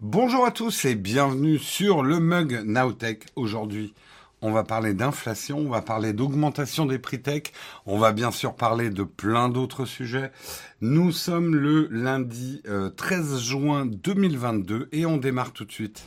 [0.00, 3.26] Bonjour à tous et bienvenue sur le mug Nowtech.
[3.36, 3.94] Aujourd'hui,
[4.42, 7.44] on va parler d'inflation, on va parler d'augmentation des prix tech,
[7.86, 10.32] on va bien sûr parler de plein d'autres sujets.
[10.80, 12.60] Nous sommes le lundi
[12.96, 16.04] 13 euh, juin 2022 et on démarre tout de suite.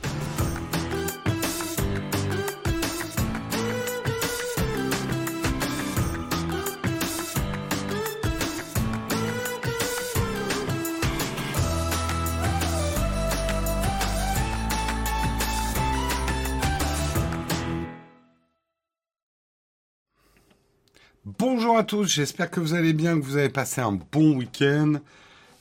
[21.77, 24.93] À tous, j'espère que vous allez bien, que vous avez passé un bon week-end,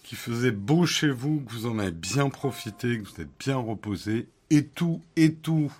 [0.02, 3.58] qu'il faisait beau chez vous, que vous en avez bien profité, que vous êtes bien
[3.58, 5.70] reposé, et tout, et tout.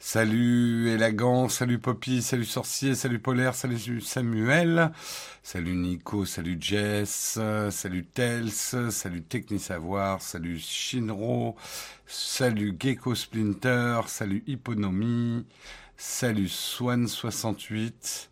[0.00, 4.90] Salut Élagant, salut Poppy, salut Sorcier, salut Polaire, salut Samuel,
[5.44, 7.38] salut Nico, salut Jess,
[7.70, 11.54] salut Tels, salut Technisavoir, salut Shinro,
[12.08, 15.46] salut Gecko Splinter, salut Hipponomie,
[15.96, 18.29] salut Swan68,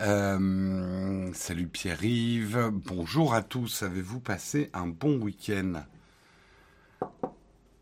[0.00, 2.70] euh, salut Pierre-Yves.
[2.72, 3.82] Bonjour à tous.
[3.82, 5.84] Avez-vous passé un bon week-end?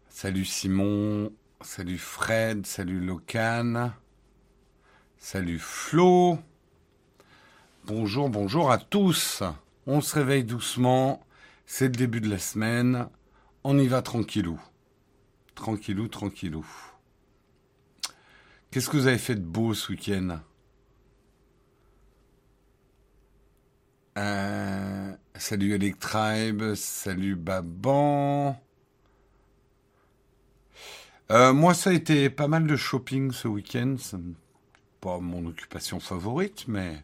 [0.09, 1.33] Salut Simon.
[1.61, 2.67] Salut Fred.
[2.67, 3.93] Salut Locan.
[5.19, 6.39] Salut Flo.
[7.85, 9.43] Bonjour, bonjour à tous.
[9.87, 11.25] On se réveille doucement.
[11.67, 13.09] C'est le début de la semaine.
[13.65, 14.61] On y va tranquillou.
[15.55, 16.67] Tranquillou, tranquillou.
[18.71, 20.41] Qu'est-ce que vous avez fait de beau ce week-end?
[24.19, 28.61] Euh, salut Electribe, salut Baban.
[31.31, 33.97] Euh, moi, ça a été pas mal de shopping ce week-end.
[35.01, 37.03] Pas mon occupation favorite, mais.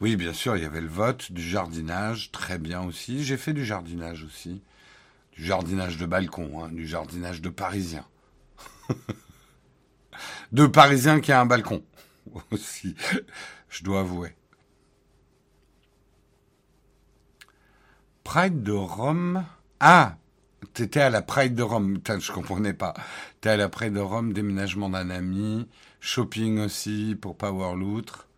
[0.00, 3.24] Oui, bien sûr, il y avait le vote, du jardinage, très bien aussi.
[3.24, 4.62] J'ai fait du jardinage aussi.
[5.32, 8.06] Du jardinage de balcon, hein, du jardinage de parisien.
[10.52, 11.82] de parisien qui a un balcon
[12.52, 12.94] aussi,
[13.68, 14.36] je dois avouer.
[18.24, 19.44] Pride de Rome.
[19.80, 20.16] Ah,
[20.74, 21.94] t'étais à la Pride de Rome.
[21.94, 22.94] Putain, je comprenais pas.
[23.40, 25.68] T'es à la Pride de Rome, déménagement d'un ami,
[26.00, 28.28] shopping aussi pour Power Loutre.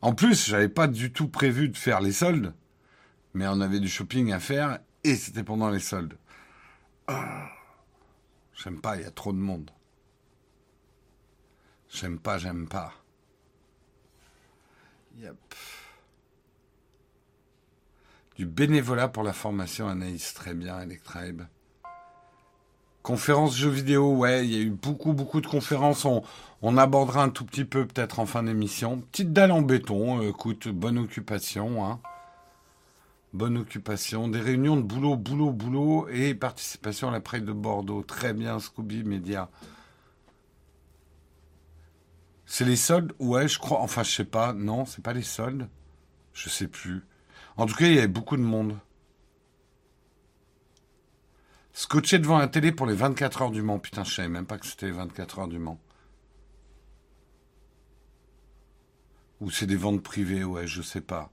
[0.00, 2.54] En plus, j'avais pas du tout prévu de faire les soldes,
[3.34, 6.16] mais on avait du shopping à faire et c'était pendant les soldes.
[7.08, 7.48] Ah,
[8.54, 9.70] j'aime pas, il y a trop de monde.
[11.90, 12.92] J'aime pas, j'aime pas.
[15.18, 15.54] Yep.
[18.38, 21.42] Du bénévolat pour la formation, Anaïs, très bien, Electribe.
[23.02, 26.06] Conférence jeux vidéo, ouais, il y a eu beaucoup, beaucoup de conférences.
[26.62, 29.00] On, abordera un tout petit peu peut-être en fin d'émission.
[29.00, 31.84] Petite dalle en béton, euh, écoute, bonne occupation.
[31.84, 31.98] Hein.
[33.32, 34.28] Bonne occupation.
[34.28, 38.02] Des réunions de boulot, boulot, boulot et participation à la prête de Bordeaux.
[38.02, 39.50] Très bien, Scooby Media.
[42.46, 43.14] C'est les soldes?
[43.18, 43.80] Ouais, je crois.
[43.80, 44.52] Enfin, je sais pas.
[44.52, 45.68] Non, c'est pas les soldes.
[46.34, 47.07] Je sais plus.
[47.58, 48.78] En tout cas, il y avait beaucoup de monde.
[51.72, 53.80] Scotché devant la télé pour les 24 heures du Mans.
[53.80, 55.80] Putain, je savais même pas que c'était les 24 heures du Mans.
[59.40, 61.30] Ou c'est des ventes privées, ouais, je sais pas.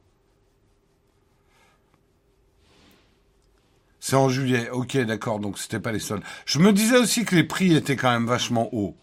[4.00, 6.24] C'est en juillet, ok, d'accord, donc c'était pas les soldes.
[6.46, 8.96] Je me disais aussi que les prix étaient quand même vachement hauts.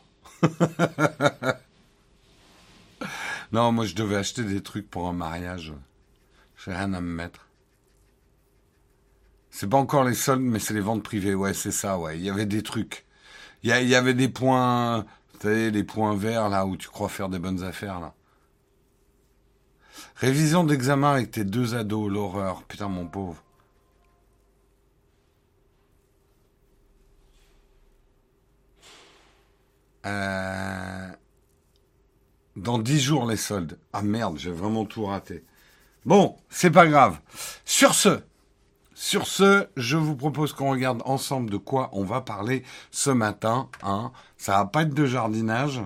[3.53, 5.73] non, moi je devais acheter des trucs pour un mariage.
[6.65, 7.49] J'ai rien à me mettre.
[9.51, 11.35] C'est pas encore les soldes, mais c'est les ventes privées.
[11.35, 12.19] Ouais, c'est ça, ouais.
[12.19, 13.05] Il y avait des trucs.
[13.65, 15.01] Il y, avait des points,
[15.35, 18.15] vous savez, les points verts, là, où tu crois faire des bonnes affaires, là.
[20.17, 22.65] Révision d'examen avec tes deux ados, l'horreur.
[22.65, 23.43] Putain, mon pauvre.
[30.07, 31.09] Euh,
[32.57, 33.79] dans dix jours, les soldes.
[33.93, 35.45] Ah merde, j'ai vraiment tout raté.
[36.05, 37.19] Bon, c'est pas grave.
[37.65, 38.21] Sur ce,
[38.93, 43.69] sur ce, je vous propose qu'on regarde ensemble de quoi on va parler ce matin.
[43.85, 44.11] Hein.
[44.37, 45.81] Ça va pas être de jardinage.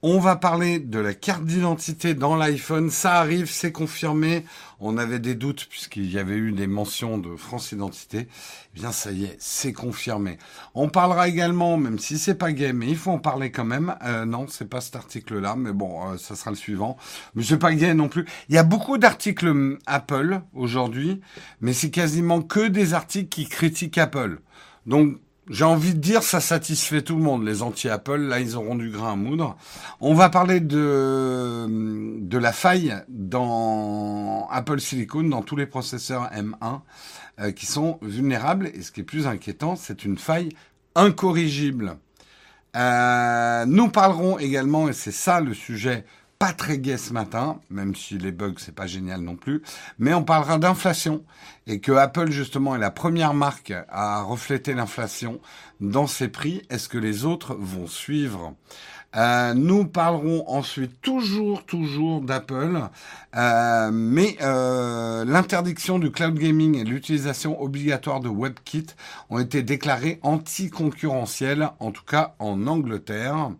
[0.00, 2.88] On va parler de la carte d'identité dans l'iPhone.
[2.88, 4.46] Ça arrive, c'est confirmé.
[4.80, 8.28] On avait des doutes puisqu'il y avait eu des mentions de France Identité.
[8.74, 10.38] Eh bien, ça y est, c'est confirmé.
[10.74, 13.96] On parlera également, même si c'est pas gay, mais il faut en parler quand même.
[14.04, 16.96] Euh, non, c'est pas cet article-là, mais bon, euh, ça sera le suivant.
[17.34, 18.24] Mais c'est non plus.
[18.48, 21.20] Il y a beaucoup d'articles hum, Apple aujourd'hui,
[21.60, 24.40] mais c'est quasiment que des articles qui critiquent Apple.
[24.86, 25.18] Donc,
[25.50, 27.44] j'ai envie de dire, ça satisfait tout le monde.
[27.44, 29.56] Les anti-Apple, là, ils auront du grain à moudre.
[30.00, 31.66] On va parler de,
[32.18, 36.80] de la faille dans Apple Silicon, dans tous les processeurs M1.
[37.40, 38.70] euh, qui sont vulnérables.
[38.74, 40.50] Et ce qui est plus inquiétant, c'est une faille
[40.94, 41.96] incorrigible.
[42.76, 46.04] Euh, nous parlerons également, et c'est ça le sujet
[46.38, 49.60] pas très gai ce matin, même si les bugs c'est pas génial non plus,
[49.98, 51.24] mais on parlera d'inflation
[51.66, 55.40] et que Apple justement est la première marque à refléter l'inflation
[55.80, 56.62] dans ses prix.
[56.70, 58.54] Est-ce que les autres vont suivre?
[59.16, 62.78] Euh, nous parlerons ensuite toujours, toujours d'Apple,
[63.36, 68.88] euh, mais euh, l'interdiction du cloud gaming et l'utilisation obligatoire de WebKit
[69.30, 73.50] ont été déclarés anticoncurrentiels, en tout cas en Angleterre.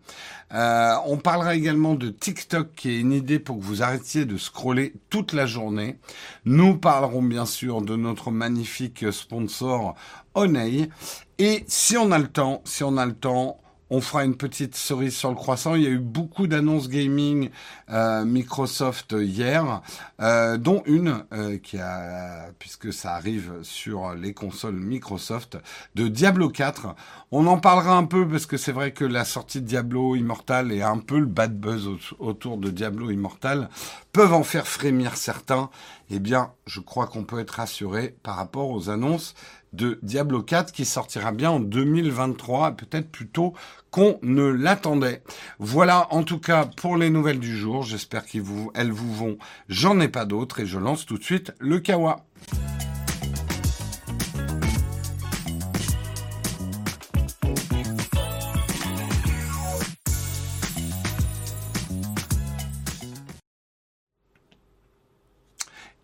[0.53, 4.93] on parlera également de TikTok, qui est une idée pour que vous arrêtiez de scroller
[5.09, 5.97] toute la journée.
[6.45, 9.95] Nous parlerons bien sûr de notre magnifique sponsor
[10.35, 10.91] Oney.
[11.39, 13.59] Et si on a le temps, si on a le temps,
[13.91, 15.75] on fera une petite cerise sur le croissant.
[15.75, 17.51] Il y a eu beaucoup d'annonces gaming
[17.91, 19.83] euh, Microsoft hier,
[20.21, 25.59] euh, dont une euh, qui a, puisque ça arrive sur les consoles Microsoft,
[25.95, 26.95] de Diablo 4.
[27.31, 30.73] On en parlera un peu parce que c'est vrai que la sortie de Diablo Immortal
[30.73, 31.89] et un peu le bad buzz
[32.19, 33.69] autour de Diablo Immortal
[34.13, 35.71] peuvent en faire frémir certains.
[36.11, 39.35] Eh bien, je crois qu'on peut être rassuré par rapport aux annonces
[39.73, 43.55] de Diablo 4 qui sortira bien en 2023, peut-être plus tôt
[43.91, 45.23] qu'on ne l'attendait.
[45.59, 47.83] Voilà en tout cas pour les nouvelles du jour.
[47.83, 49.39] J'espère qu'elles vous, vous vont.
[49.69, 52.25] J'en ai pas d'autres et je lance tout de suite le Kawa.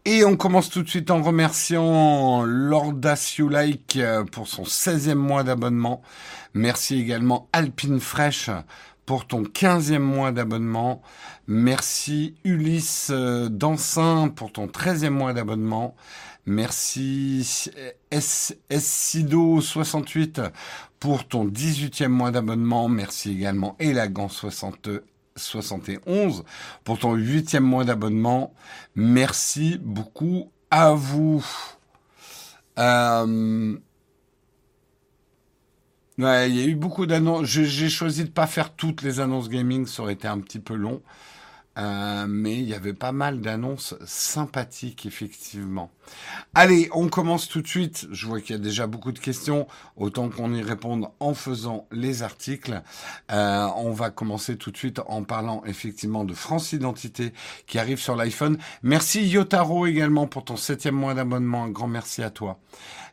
[0.07, 6.03] Et on commence tout de suite en remerciant Lordacious-like euh, pour son 16e mois d'abonnement.
[6.53, 8.51] Merci également Alpine Fresh
[9.07, 11.01] pour ton 15e mois d'abonnement.
[11.47, 15.97] Merci Ulysse euh, Dansin pour ton 13e mois d'abonnement.
[16.45, 17.71] Merci
[18.13, 20.51] Essido68
[21.01, 22.91] pour ton 18e mois d'abonnement.
[22.91, 25.01] Merci également Elagan60
[25.37, 26.45] 71
[26.85, 28.55] pour ton huitième mois d'abonnement.
[28.95, 31.45] Merci beaucoup à vous.
[32.79, 33.77] Euh,
[36.19, 37.47] il y a eu beaucoup d'annonces.
[37.47, 40.75] J'ai choisi de pas faire toutes les annonces gaming, ça aurait été un petit peu
[40.75, 41.03] long.
[41.77, 45.91] Euh, mais il y avait pas mal d'annonces sympathiques, effectivement.
[46.55, 48.07] Allez, on commence tout de suite.
[48.13, 49.67] Je vois qu'il y a déjà beaucoup de questions.
[49.97, 52.83] Autant qu'on y réponde en faisant les articles.
[53.33, 57.33] Euh, on va commencer tout de suite en parlant effectivement de France Identité
[57.67, 58.59] qui arrive sur l'iPhone.
[58.83, 61.65] Merci Yotaro également pour ton septième mois d'abonnement.
[61.65, 62.59] Un grand merci à toi.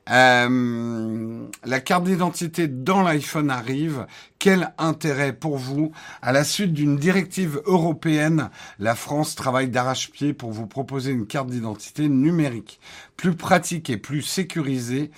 [0.09, 4.07] Euh, la carte d'identité dans l'iPhone arrive.
[4.39, 8.49] Quel intérêt pour vous À la suite d'une directive européenne,
[8.79, 12.79] la France travaille d'arrache-pied pour vous proposer une carte d'identité numérique,
[13.15, 15.11] plus pratique et plus sécurisée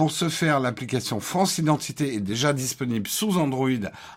[0.00, 3.68] pour ce faire, l'application France Identité est déjà disponible sous Android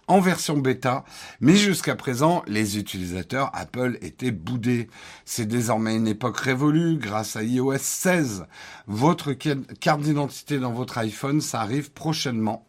[0.07, 1.03] en version bêta,
[1.41, 4.87] mais jusqu'à présent, les utilisateurs Apple étaient boudés.
[5.25, 8.45] C'est désormais une époque révolue grâce à iOS 16.
[8.87, 12.65] Votre carte d'identité dans votre iPhone, ça arrive prochainement.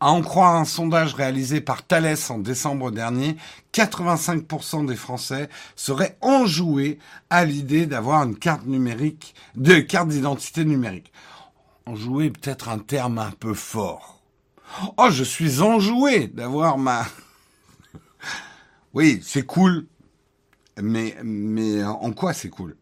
[0.00, 3.38] À en croire un sondage réalisé par Thales en décembre dernier,
[3.72, 6.98] 85% des Français seraient enjoués
[7.30, 11.10] à l'idée d'avoir une carte numérique, de carte d'identité numérique
[11.86, 14.22] enjoué peut-être un terme un peu fort.
[14.96, 17.04] Oh, je suis enjoué d'avoir ma...
[18.94, 19.86] oui, c'est cool.
[20.80, 22.76] Mais, mais en quoi c'est cool?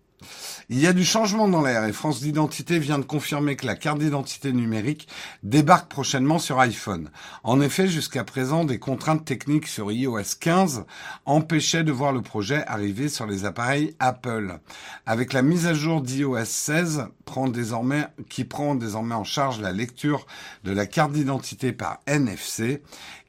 [0.68, 3.76] Il y a du changement dans l'air et France d'identité vient de confirmer que la
[3.76, 5.08] carte d'identité numérique
[5.42, 7.10] débarque prochainement sur iPhone.
[7.44, 10.84] En effet, jusqu'à présent, des contraintes techniques sur iOS 15
[11.24, 14.58] empêchaient de voir le projet arriver sur les appareils Apple.
[15.06, 19.72] Avec la mise à jour d'iOS 16, prend désormais, qui prend désormais en charge la
[19.72, 20.26] lecture
[20.64, 22.82] de la carte d'identité par NFC,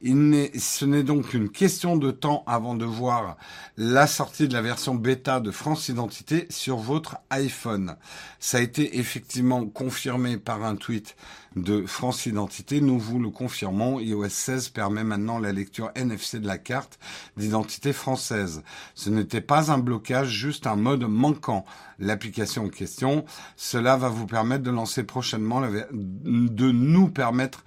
[0.05, 3.37] il ce n'est donc qu'une question de temps avant de voir
[3.77, 7.95] la sortie de la version bêta de France Identité sur votre iPhone.
[8.37, 11.15] Ça a été effectivement confirmé par un tweet
[11.55, 12.81] de France Identité.
[12.81, 14.01] Nous vous le confirmons.
[14.01, 16.99] iOS 16 permet maintenant la lecture NFC de la carte
[17.37, 18.61] d'identité française.
[18.95, 21.63] Ce n'était pas un blocage, juste un mode manquant.
[21.97, 23.23] L'application en question,
[23.55, 27.63] cela va vous permettre de lancer prochainement, de nous permettre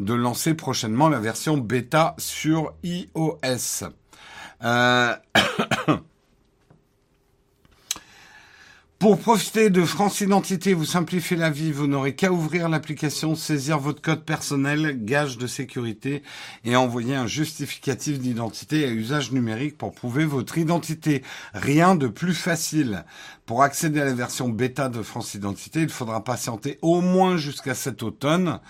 [0.00, 3.84] de lancer prochainement la version bêta sur iOS.
[4.64, 5.14] Euh,
[9.00, 13.78] Pour profiter de France Identité, vous simplifiez la vie, vous n'aurez qu'à ouvrir l'application, saisir
[13.78, 16.22] votre code personnel, gage de sécurité,
[16.66, 21.22] et envoyer un justificatif d'identité à usage numérique pour prouver votre identité.
[21.54, 23.06] Rien de plus facile.
[23.46, 27.74] Pour accéder à la version bêta de France Identité, il faudra patienter au moins jusqu'à
[27.74, 28.60] cet automne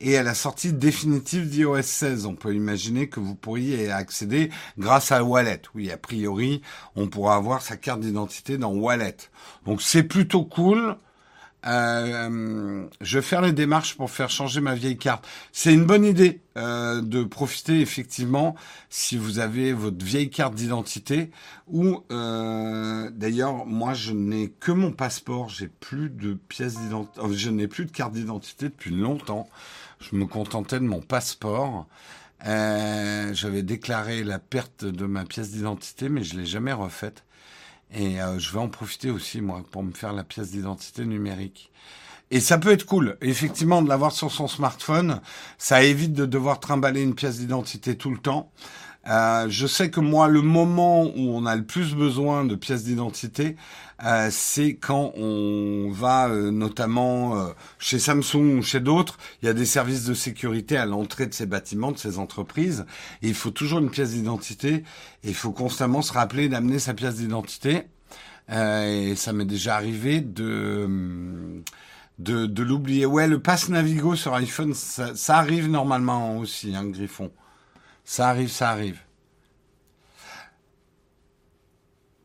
[0.00, 2.24] et à la sortie définitive d'iOS 16.
[2.24, 5.60] On peut imaginer que vous pourriez accéder grâce à Wallet.
[5.74, 6.62] Oui, a priori,
[6.96, 9.16] on pourra avoir sa carte d'identité dans Wallet.
[9.66, 10.96] Donc c'est plutôt cool.
[11.66, 15.26] Euh, je vais faire les démarches pour faire changer ma vieille carte.
[15.52, 18.54] C'est une bonne idée euh, de profiter effectivement
[18.88, 21.30] si vous avez votre vieille carte d'identité
[21.66, 27.50] ou euh, d'ailleurs moi je n'ai que mon passeport, j'ai plus de pièces d'identité, je
[27.50, 29.48] n'ai plus de carte d'identité depuis longtemps.
[30.00, 31.86] Je me contentais de mon passeport.
[32.42, 37.22] J'avais déclaré la perte de ma pièce d'identité, mais je l'ai jamais refaite.
[37.92, 41.70] Et euh, je vais en profiter aussi, moi, pour me faire la pièce d'identité numérique.
[42.30, 45.20] Et ça peut être cool, effectivement, de l'avoir sur son smartphone.
[45.58, 48.52] Ça évite de devoir trimballer une pièce d'identité tout le temps.
[49.08, 52.84] Euh, je sais que moi, le moment où on a le plus besoin de pièces
[52.84, 53.56] d'identité,
[54.04, 59.18] euh, c'est quand on va euh, notamment euh, chez Samsung ou chez d'autres.
[59.42, 62.86] Il y a des services de sécurité à l'entrée de ces bâtiments, de ces entreprises.
[63.22, 64.84] Et il faut toujours une pièce d'identité.
[65.24, 67.84] Il faut constamment se rappeler d'amener sa pièce d'identité.
[68.50, 71.62] et ça m'est déjà arrivé de
[72.18, 73.06] de, de l'oublier.
[73.06, 77.30] Ouais, le pass Navigo sur iPhone, ça, ça arrive normalement aussi, hein, Griffon.
[78.10, 78.98] Ça arrive, ça arrive.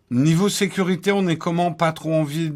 [0.10, 2.54] Niveau sécurité, on est comment Pas trop envie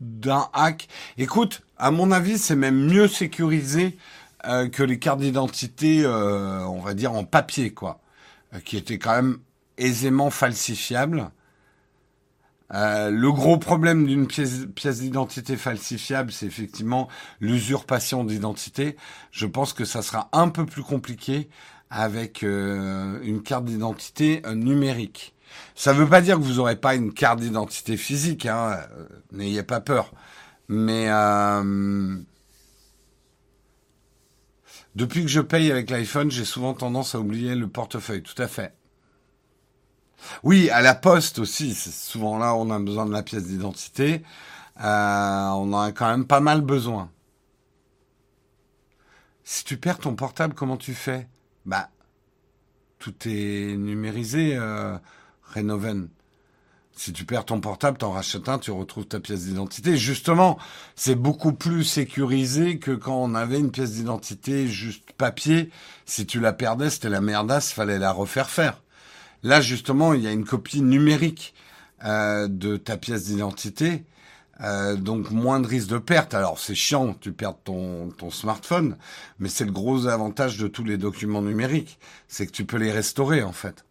[0.00, 0.88] d'un hack?
[1.18, 3.96] Écoute, à mon avis, c'est même mieux sécurisé
[4.44, 8.00] euh, que les cartes d'identité, euh, on va dire en papier, quoi,
[8.54, 9.38] euh, qui étaient quand même
[9.78, 11.30] aisément falsifiables.
[12.72, 17.06] le gros problème d'une pièce, pièce d'identité falsifiable, c'est effectivement
[17.38, 18.96] l'usurpation d'identité.
[19.30, 21.48] Je pense que ça sera un peu plus compliqué
[21.90, 25.34] avec une carte d'identité numérique.
[25.74, 29.06] Ça ne veut pas dire que vous n'aurez pas une carte d'identité physique, hein, euh,
[29.32, 30.12] n'ayez pas peur.
[30.68, 32.16] Mais euh,
[34.94, 38.48] depuis que je paye avec l'iPhone, j'ai souvent tendance à oublier le portefeuille, tout à
[38.48, 38.74] fait.
[40.42, 43.44] Oui, à la poste aussi, c'est souvent là où on a besoin de la pièce
[43.44, 44.22] d'identité.
[44.82, 47.10] Euh, on en a quand même pas mal besoin.
[49.44, 51.26] Si tu perds ton portable, comment tu fais?
[51.66, 51.90] Bah,
[52.98, 54.58] tout est numérisé.
[55.54, 56.08] Renoven.
[56.92, 59.96] Si tu perds ton portable, t'en rachètes un, tu retrouves ta pièce d'identité.
[59.96, 60.58] Justement,
[60.96, 65.70] c'est beaucoup plus sécurisé que quand on avait une pièce d'identité juste papier.
[66.04, 68.82] Si tu la perdais, c'était la merdasse, fallait la refaire faire.
[69.42, 71.54] Là, justement, il y a une copie numérique
[72.04, 74.04] euh, de ta pièce d'identité.
[74.62, 76.34] Euh, donc moins de risque de perte.
[76.34, 78.96] Alors c'est chiant, tu perds ton, ton smartphone,
[79.38, 81.98] mais c'est le gros avantage de tous les documents numériques,
[82.28, 83.84] c'est que tu peux les restaurer en fait.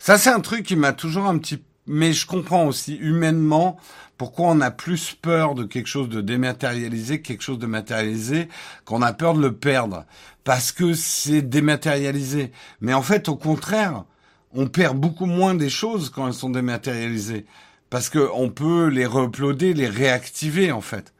[0.00, 1.62] Ça, c'est un truc qui m'a toujours un petit...
[1.86, 3.76] Mais je comprends aussi humainement
[4.16, 8.48] pourquoi on a plus peur de quelque chose de dématérialisé que quelque chose de matérialisé,
[8.84, 10.06] qu'on a peur de le perdre.
[10.42, 12.50] Parce que c'est dématérialisé.
[12.80, 14.04] Mais en fait, au contraire,
[14.52, 17.46] on perd beaucoup moins des choses quand elles sont dématérialisées.
[17.88, 21.12] Parce que on peut les re-uploader, les réactiver, en fait.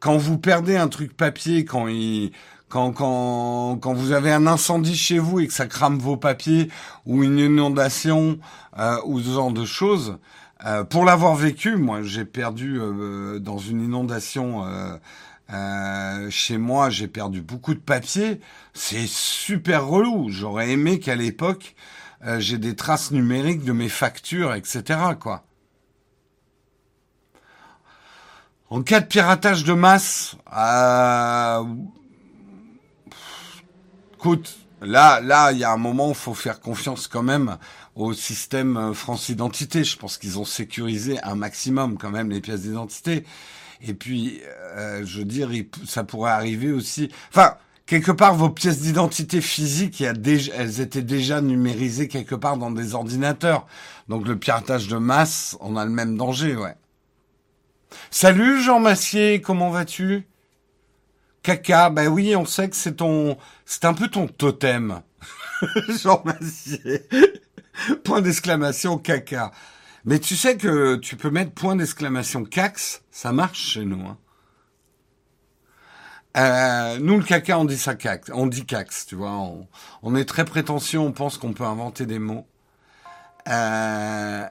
[0.00, 2.32] Quand vous perdez un truc papier, quand il,
[2.68, 6.68] quand, quand, quand vous avez un incendie chez vous et que ça crame vos papiers
[7.04, 8.38] ou une inondation
[8.78, 10.18] euh, ou ce genre de choses,
[10.64, 14.64] euh, pour l'avoir vécu, moi j'ai perdu euh, dans une inondation
[16.28, 18.40] chez moi, j'ai perdu beaucoup de papiers.
[18.74, 20.28] C'est super relou.
[20.28, 21.76] J'aurais aimé qu'à l'époque
[22.38, 25.00] j'ai des traces numériques de mes factures, etc.
[25.20, 25.44] Quoi.
[28.68, 30.36] En cas de piratage de masse,
[34.18, 37.58] Écoute, là, là, il y a un moment où faut faire confiance quand même
[37.94, 39.84] au système euh, France Identité.
[39.84, 43.24] Je pense qu'ils ont sécurisé un maximum quand même les pièces d'identité.
[43.82, 44.40] Et puis,
[44.74, 45.50] euh, je veux dire,
[45.86, 47.10] ça pourrait arriver aussi.
[47.28, 52.94] Enfin, quelque part, vos pièces d'identité physiques, elles étaient déjà numérisées quelque part dans des
[52.94, 53.66] ordinateurs.
[54.08, 56.74] Donc, le piratage de masse, on a le même danger, ouais.
[58.10, 60.26] Salut Jean Massier, comment vas-tu?
[61.42, 65.02] Caca, ben oui, on sait que c'est ton, c'est un peu ton totem.
[66.02, 67.06] Jean Massier.
[68.04, 69.52] Point d'exclamation caca.
[70.04, 74.04] Mais tu sais que tu peux mettre point d'exclamation cax, ça marche chez nous.
[74.06, 74.18] Hein.
[76.36, 79.32] Euh, nous, le caca, on dit ça cax, on dit cax, tu vois.
[80.02, 82.46] On, est très prétentieux, on pense qu'on peut inventer des mots.
[83.48, 84.44] Euh,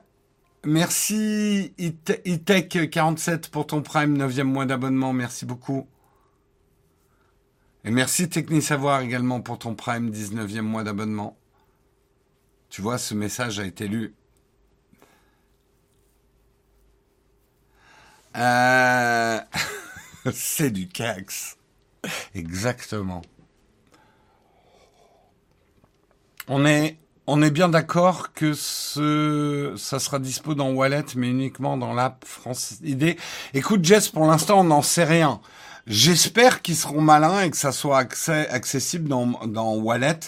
[0.63, 5.87] merci Itech47 pour ton Prime, 9e mois d'abonnement, merci beaucoup.
[7.83, 11.37] Et merci Technisavoir également pour ton Prime, 19e mois d'abonnement.
[12.69, 14.15] Tu vois, ce message a été lu.
[18.35, 19.39] Euh...
[20.33, 21.54] C'est du cax.
[22.35, 23.21] Exactement.
[26.47, 26.97] On est,
[27.27, 32.23] on est bien d'accord que ce, ça sera dispo dans Wallet, mais uniquement dans l'app
[32.25, 33.17] France ID.
[33.53, 35.41] Écoute, Jess, pour l'instant, on n'en sait rien.
[35.87, 40.19] J'espère qu'ils seront malins et que ça soit accessible dans, dans Wallet.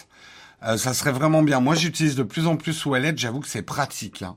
[0.64, 1.60] Euh, ça serait vraiment bien.
[1.60, 3.14] Moi, j'utilise de plus en plus Wallet.
[3.16, 4.24] J'avoue que c'est pratique.
[4.24, 4.36] Hein.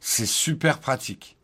[0.00, 1.36] C'est super pratique.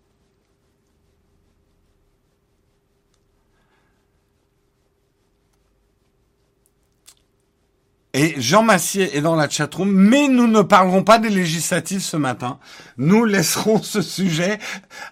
[8.21, 12.17] Et Jean Massier est dans la chatroom, mais nous ne parlerons pas des législatives ce
[12.17, 12.59] matin.
[12.97, 14.59] Nous laisserons ce sujet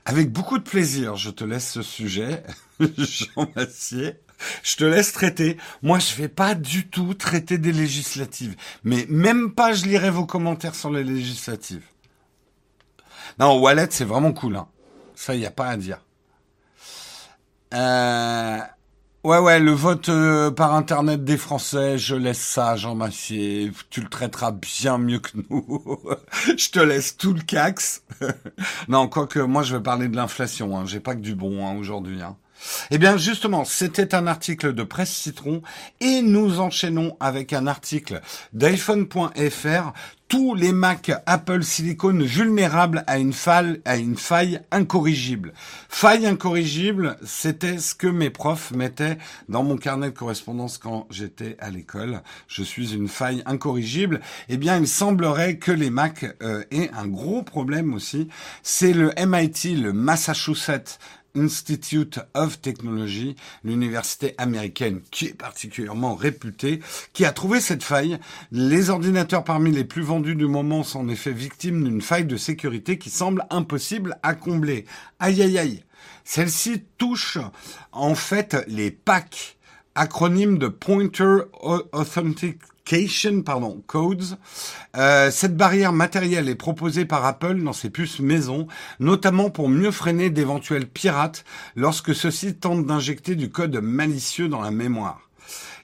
[0.04, 1.14] avec beaucoup de plaisir.
[1.14, 2.42] Je te laisse ce sujet,
[2.80, 4.14] Jean Massier.
[4.64, 5.56] Je te laisse traiter.
[5.84, 8.56] Moi, je vais pas du tout traiter des législatives.
[8.82, 11.84] Mais même pas, je lirai vos commentaires sur les législatives.
[13.38, 14.56] Non, Wallet, c'est vraiment cool.
[14.56, 14.66] Hein.
[15.14, 16.04] Ça, il n'y a pas à dire.
[17.72, 18.58] Euh...
[19.26, 23.72] Ouais, ouais, le vote euh, par Internet des Français, je laisse ça, Jean Massier.
[23.90, 25.98] Tu le traiteras bien mieux que nous.
[26.56, 28.04] je te laisse tout le cax.
[28.88, 30.78] non, quoique, moi, je vais parler de l'inflation.
[30.78, 30.84] Hein.
[30.86, 32.22] J'ai pas que du bon hein, aujourd'hui.
[32.22, 32.36] Hein.
[32.92, 35.60] Eh bien, justement, c'était un article de Presse Citron
[36.00, 38.20] et nous enchaînons avec un article
[38.52, 39.92] d'iPhone.fr
[40.28, 45.52] tous les Mac Apple Silicon vulnérables à une faille, à une faille incorrigible.
[45.88, 49.18] Faille incorrigible, c'était ce que mes profs mettaient
[49.48, 52.22] dans mon carnet de correspondance quand j'étais à l'école.
[52.48, 54.20] Je suis une faille incorrigible.
[54.48, 58.28] Eh bien, il semblerait que les Mac euh, aient un gros problème aussi.
[58.62, 60.98] C'est le MIT, le Massachusetts
[61.36, 66.80] Institute of Technology, l'université américaine qui est particulièrement réputée,
[67.12, 68.18] qui a trouvé cette faille.
[68.50, 72.36] Les ordinateurs parmi les plus vendus du moment sont en effet victimes d'une faille de
[72.36, 74.86] sécurité qui semble impossible à combler.
[75.20, 75.84] Aïe aïe aïe.
[76.24, 77.38] Celle-ci touche
[77.92, 79.56] en fait les PAC,
[79.94, 81.38] acronyme de Pointer
[81.92, 82.58] Authentic
[83.44, 84.38] pardon, Codes.
[84.96, 88.68] Euh, cette barrière matérielle est proposée par Apple dans ses puces maison,
[89.00, 91.44] notamment pour mieux freiner d'éventuels pirates
[91.74, 95.20] lorsque ceux-ci tentent d'injecter du code malicieux dans la mémoire.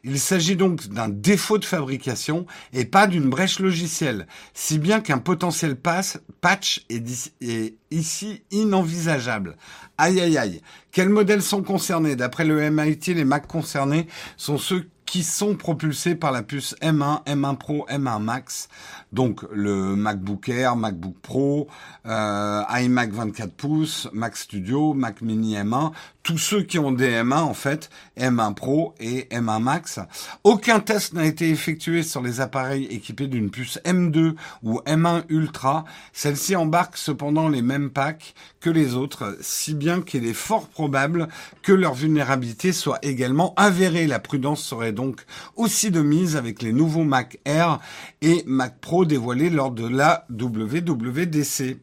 [0.05, 5.19] Il s'agit donc d'un défaut de fabrication et pas d'une brèche logicielle, si bien qu'un
[5.19, 9.57] potentiel patch est, est, ici inenvisageable.
[9.99, 10.61] Aïe aïe aïe.
[10.91, 12.17] Quels modèles sont concernés?
[12.17, 17.22] D'après le MIT, les Mac concernés sont ceux qui sont propulsés par la puce M1,
[17.27, 18.70] M1 Pro, M1 Max.
[19.12, 21.68] Donc le MacBook Air, MacBook Pro,
[22.07, 25.92] euh, iMac 24 pouces, Mac Studio, Mac Mini M1,
[26.23, 29.99] tous ceux qui ont des M1 en fait, M1 Pro et M1 Max.
[30.45, 35.85] Aucun test n'a été effectué sur les appareils équipés d'une puce M2 ou M1 Ultra.
[36.13, 41.29] Celle-ci embarque cependant les mêmes packs que les autres, si bien qu'il est fort probable
[41.63, 44.07] que leur vulnérabilité soit également avérée.
[44.07, 45.23] La prudence serait donc
[45.57, 47.81] aussi de mise avec les nouveaux Mac Air
[48.21, 51.79] et Mac Pro dévoilés lors de la WWDC.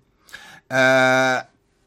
[0.72, 1.40] Euh,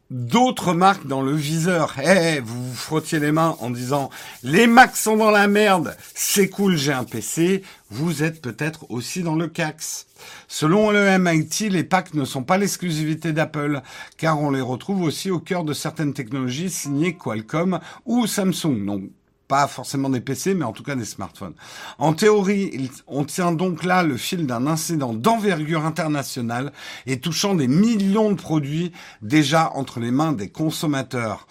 [0.09, 1.95] d'autres marques dans le viseur.
[2.03, 4.09] Eh, vous vous frottiez les mains en disant
[4.43, 7.63] les Macs sont dans la merde, c'est cool, j'ai un PC.
[7.89, 10.07] Vous êtes peut-être aussi dans le CAX.
[10.47, 13.81] Selon le MIT, les packs ne sont pas l'exclusivité d'Apple,
[14.17, 19.09] car on les retrouve aussi au cœur de certaines technologies signées Qualcomm ou Samsung.
[19.47, 21.55] Pas forcément des PC, mais en tout cas des smartphones.
[21.97, 26.71] En théorie, on tient donc là le fil d'un incident d'envergure internationale
[27.05, 31.47] et touchant des millions de produits déjà entre les mains des consommateurs.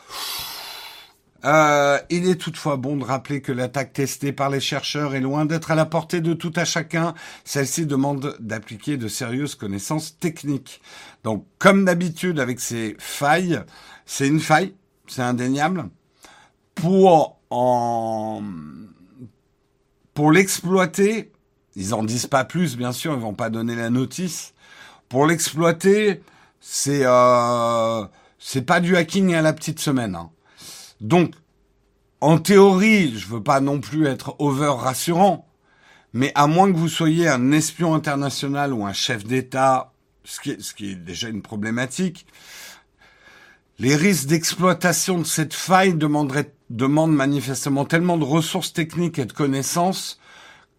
[1.44, 5.44] Euh, il est toutefois bon de rappeler que l'attaque testée par les chercheurs est loin
[5.44, 7.14] d'être à la portée de tout à chacun.
[7.44, 10.80] Celle-ci demande d'appliquer de sérieuses connaissances techniques.
[11.24, 13.60] Donc, comme d'habitude avec ces failles,
[14.06, 14.74] c'est une faille,
[15.08, 15.88] c'est indéniable.
[16.74, 17.41] Pour
[20.14, 21.32] pour l'exploiter,
[21.76, 24.54] ils en disent pas plus, bien sûr, ils vont pas donner la notice.
[25.08, 26.22] Pour l'exploiter,
[26.60, 28.04] c'est euh,
[28.38, 30.14] c'est pas du hacking à la petite semaine.
[30.14, 30.30] Hein.
[31.00, 31.34] Donc,
[32.20, 35.46] en théorie, je veux pas non plus être over rassurant,
[36.12, 39.92] mais à moins que vous soyez un espion international ou un chef d'État,
[40.24, 42.26] ce ce qui est déjà une problématique,
[43.78, 49.32] les risques d'exploitation de cette faille demanderaient demande manifestement tellement de ressources techniques et de
[49.32, 50.18] connaissances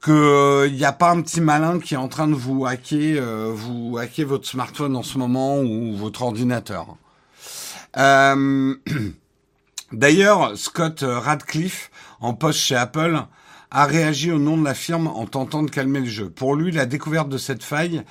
[0.04, 3.18] qu'il n'y euh, a pas un petit malin qui est en train de vous hacker,
[3.22, 6.98] euh, vous hacker votre smartphone en ce moment ou votre ordinateur.
[7.98, 8.76] Euh,
[9.94, 13.22] D'ailleurs, Scott Radcliffe, en poste chez Apple,
[13.74, 16.30] a réagi au nom de la firme en tentant de calmer le jeu.
[16.30, 18.04] Pour lui, la découverte de cette faille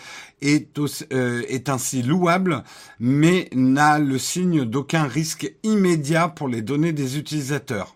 [0.42, 0.76] est,
[1.12, 2.64] euh, est ainsi louable,
[2.98, 7.94] mais n'a le signe d'aucun risque immédiat pour les données des utilisateurs.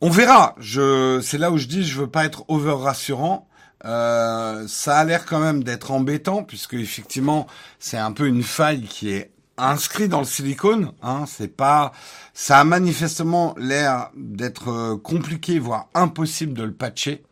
[0.00, 0.54] On verra.
[0.58, 3.46] Je, c'est là où je dis, je veux pas être over rassurant.
[3.84, 7.46] Euh, ça a l'air quand même d'être embêtant puisque effectivement
[7.78, 10.92] c'est un peu une faille qui est inscrite dans le silicone.
[11.02, 11.92] Hein, c'est pas,
[12.34, 17.22] ça a manifestement l'air d'être euh, compliqué voire impossible de le patcher.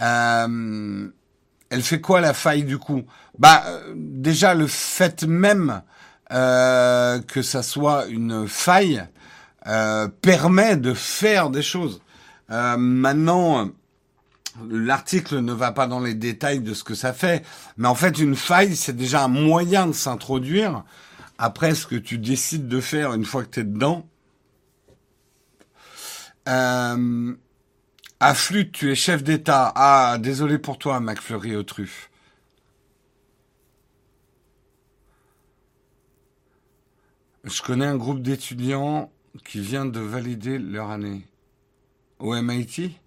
[0.00, 1.08] Euh,
[1.70, 3.02] elle fait quoi la faille du coup?
[3.38, 3.64] Bah
[3.94, 5.82] déjà le fait même
[6.32, 9.04] euh, que ça soit une faille
[9.66, 12.00] euh, permet de faire des choses.
[12.50, 13.68] Euh, maintenant,
[14.68, 17.44] l'article ne va pas dans les détails de ce que ça fait,
[17.76, 20.84] mais en fait, une faille, c'est déjà un moyen de s'introduire.
[21.38, 24.06] Après, ce que tu décides de faire une fois que tu es dedans.
[26.48, 27.34] Euh,
[28.72, 29.72] tu es chef d'État.
[29.74, 32.10] Ah, désolé pour toi, McFlurry aux truffes.
[37.44, 39.12] Je connais un groupe d'étudiants
[39.44, 41.26] qui vient de valider leur année.
[42.18, 42.98] Au MIT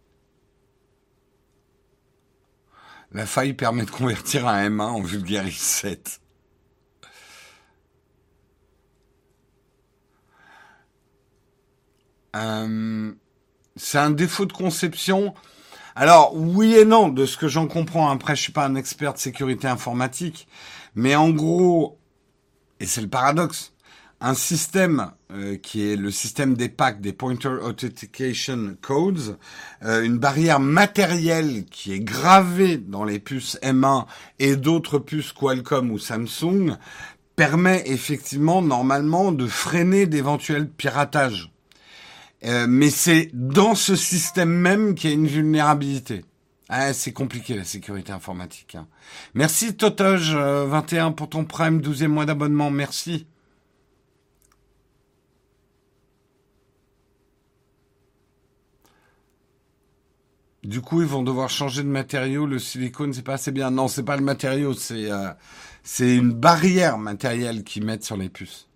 [3.14, 6.20] La faille permet de convertir un M1 en Vulgaris 7.
[12.38, 13.12] Euh,
[13.76, 15.34] c'est un défaut de conception.
[15.96, 18.10] Alors oui et non, de ce que j'en comprends.
[18.10, 20.48] Après, je suis pas un expert de sécurité informatique,
[20.96, 22.00] mais en gros,
[22.80, 23.74] et c'est le paradoxe,
[24.20, 29.38] un système euh, qui est le système des PAC, des Pointer Authentication Codes,
[29.84, 34.06] euh, une barrière matérielle qui est gravée dans les puces M1
[34.40, 36.78] et d'autres puces Qualcomm ou Samsung,
[37.36, 41.52] permet effectivement normalement de freiner d'éventuels piratages.
[42.46, 46.24] Euh, mais c'est dans ce système même qu'il y a une vulnérabilité.
[46.70, 48.76] Ah, c'est compliqué la sécurité informatique.
[48.76, 48.88] Hein.
[49.34, 53.26] Merci Totoge21 pour ton prime, 12e mois d'abonnement, merci.
[60.64, 62.46] Du coup, ils vont devoir changer de matériau.
[62.46, 63.72] Le silicone, c'est pas assez bien.
[63.72, 65.30] Non, c'est pas le matériau, c'est euh,
[65.84, 68.67] c'est une barrière matérielle qu'ils mettent sur les puces.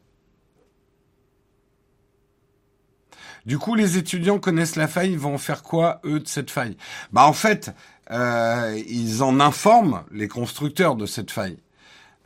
[3.45, 5.11] Du coup, les étudiants connaissent la faille.
[5.11, 6.77] Ils vont faire quoi eux de cette faille?
[7.11, 7.73] Bah, en fait,
[8.11, 11.57] euh, ils en informent les constructeurs de cette faille.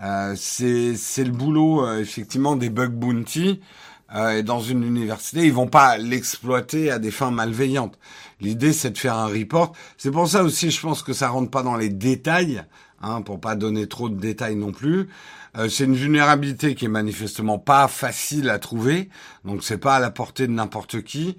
[0.02, 3.62] Euh, c'est le boulot euh, effectivement des bug bounty.
[4.14, 7.98] Euh, dans une université, ils vont pas l'exploiter à des fins malveillantes.
[8.40, 9.74] L'idée, c'est de faire un report.
[9.98, 12.64] C'est pour ça aussi, je pense que ça rentre pas dans les détails,
[13.02, 15.10] hein, pour pas donner trop de détails non plus.
[15.58, 19.10] Euh, c'est une vulnérabilité qui est manifestement pas facile à trouver,
[19.46, 21.38] donc c'est pas à la portée de n'importe qui.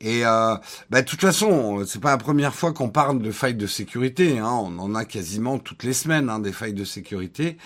[0.00, 0.54] Et euh,
[0.90, 4.38] bah, de toute façon, c'est pas la première fois qu'on parle de failles de sécurité.
[4.38, 4.50] Hein.
[4.50, 7.58] On en a quasiment toutes les semaines hein, des failles de sécurité.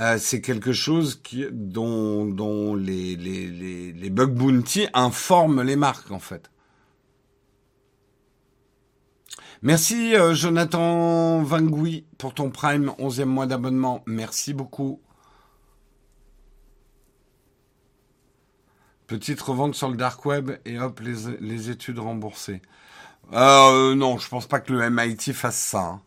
[0.00, 5.76] Euh, c'est quelque chose qui, dont, dont les, les, les, les bug bounty informent les
[5.76, 6.50] marques en fait.
[9.62, 14.02] Merci euh, Jonathan Vangui pour ton prime, 11e mois d'abonnement.
[14.06, 15.00] Merci beaucoup.
[19.06, 22.60] Petite revente sur le dark web et hop, les, études remboursées.
[23.32, 25.80] Euh, non, je pense pas que le MIT fasse ça.
[25.80, 26.02] Hein.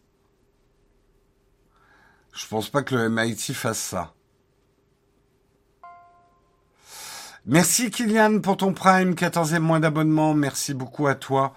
[2.34, 4.14] Je pense pas que le MIT fasse ça.
[7.46, 10.34] Merci Kylian pour ton prime, 14e mois d'abonnement.
[10.34, 11.54] Merci beaucoup à toi.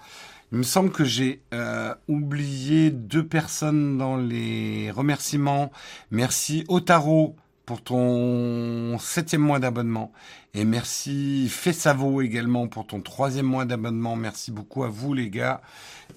[0.53, 5.71] Il me semble que j'ai euh, oublié deux personnes dans les remerciements.
[6.09, 10.11] Merci Otaro pour ton septième mois d'abonnement.
[10.53, 14.15] Et merci Fessavo également pour ton troisième mois d'abonnement.
[14.15, 15.61] Merci beaucoup à vous les gars.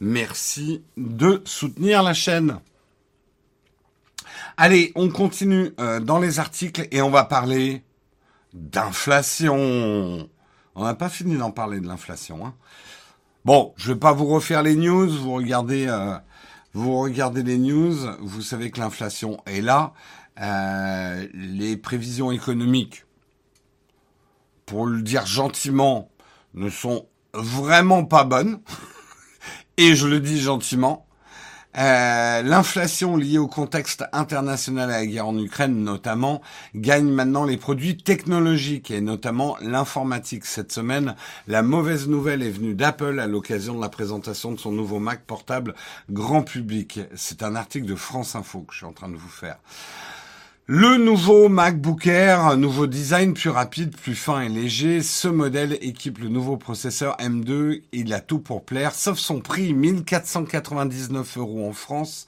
[0.01, 2.59] Merci de soutenir la chaîne.
[4.57, 7.83] Allez, on continue euh, dans les articles et on va parler
[8.53, 10.29] d'inflation.
[10.75, 12.47] On n'a pas fini d'en parler de l'inflation.
[12.47, 12.55] Hein.
[13.45, 15.09] Bon, je vais pas vous refaire les news.
[15.09, 16.19] Euh,
[16.75, 17.95] vous regardez les news.
[18.21, 19.93] Vous savez que l'inflation est là.
[20.41, 23.05] Euh, les prévisions économiques,
[24.67, 26.11] pour le dire gentiment,
[26.55, 28.61] ne sont vraiment pas bonnes.
[29.79, 31.07] Et je le dis gentiment.
[31.79, 36.41] Euh, l'inflation liée au contexte international à la guerre en Ukraine notamment
[36.75, 40.47] gagne maintenant les produits technologiques et notamment l'informatique.
[40.47, 44.73] Cette semaine, la mauvaise nouvelle est venue d'Apple à l'occasion de la présentation de son
[44.73, 45.75] nouveau Mac portable
[46.11, 47.01] grand public.
[47.15, 49.59] C'est un article de France Info que je suis en train de vous faire.
[50.69, 55.01] Le nouveau MacBook Air, nouveau design plus rapide, plus fin et léger.
[55.01, 57.83] Ce modèle équipe le nouveau processeur M2.
[57.93, 62.27] Il a tout pour plaire, sauf son prix, 1499 euros en France,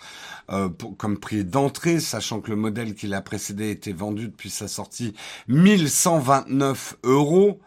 [0.51, 4.69] euh, comme prix d'entrée, sachant que le modèle qui l'a précédé était vendu depuis sa
[4.69, 5.15] sortie
[5.49, 7.59] 1129 euros.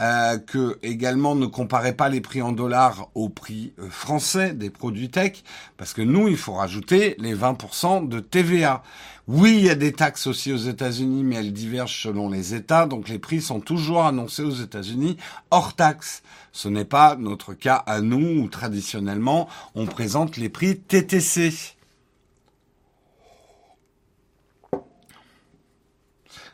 [0.00, 4.70] euh, que également ne comparez pas les prix en dollars aux prix euh, français des
[4.70, 5.42] produits tech,
[5.76, 8.84] parce que nous, il faut rajouter les 20% de TVA.
[9.28, 12.86] Oui, il y a des taxes aussi aux États-Unis, mais elles divergent selon les États,
[12.86, 15.18] donc les prix sont toujours annoncés aux États-Unis
[15.50, 16.22] hors taxe.
[16.50, 21.52] Ce n'est pas notre cas à nous, où traditionnellement, on présente les prix TTC.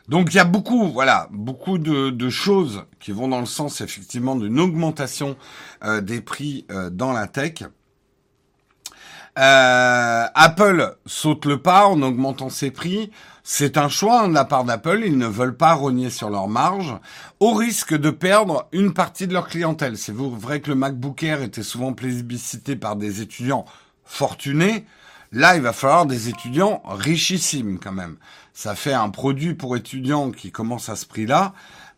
[0.09, 4.35] Donc il y a beaucoup, voilà, beaucoup de, choses qui vont dans le sens effectivement
[4.35, 5.37] d'une augmentation
[5.85, 7.63] euh, des prix euh, dans la tech.
[9.37, 13.11] Euh, Apple saute le pas en augmentant ses prix.
[13.43, 15.03] C'est un choix hein, de la part d'Apple.
[15.05, 16.95] Ils ne veulent pas rogner sur leur marge,
[17.39, 19.97] au risque de perdre une partie de leur clientèle.
[19.97, 23.65] C'est vrai que le MacBook Air était souvent plébiscité par des étudiants
[24.05, 24.85] fortunés.
[25.31, 28.15] Là, il va falloir des étudiants richissimes quand même.
[28.53, 31.53] Ça fait un produit pour étudiants qui commence à ce prix-là,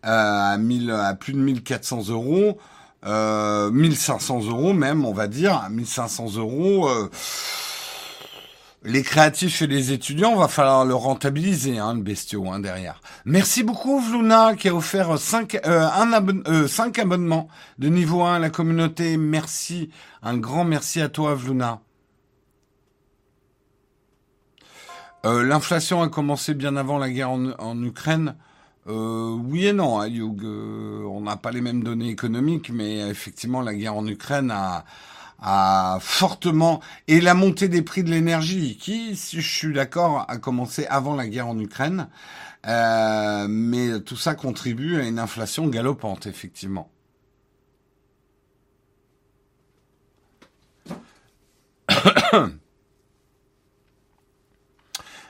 [0.06, 2.58] euh, à, 1000, à plus de 1400 euros,
[3.06, 6.90] euh, 1500 euros même, on va dire, à 1500 euros.
[6.90, 7.10] Euh,
[8.84, 13.02] les créatifs et les étudiants, va falloir le rentabiliser, hein, le bestiau, hein, derrière.
[13.26, 18.40] Merci beaucoup, Vluna, qui a offert 5, euh, un 5 abonnements de niveau 1 à
[18.40, 19.18] la communauté.
[19.18, 19.90] Merci,
[20.24, 21.82] un grand merci à toi, Vluna.
[25.26, 28.36] Euh, l'inflation a commencé bien avant la guerre en, Ukraine.
[28.88, 33.62] Euh, oui et non, hein, euh, on n'a pas les mêmes données économiques, mais effectivement,
[33.62, 34.86] la guerre en Ukraine a,
[35.42, 40.38] a fortement et la montée des prix de l'énergie, qui, si je suis d'accord, a
[40.38, 42.08] commencé avant la guerre en Ukraine,
[42.66, 46.90] mais tout ça contribue à une inflation galopante, effectivement.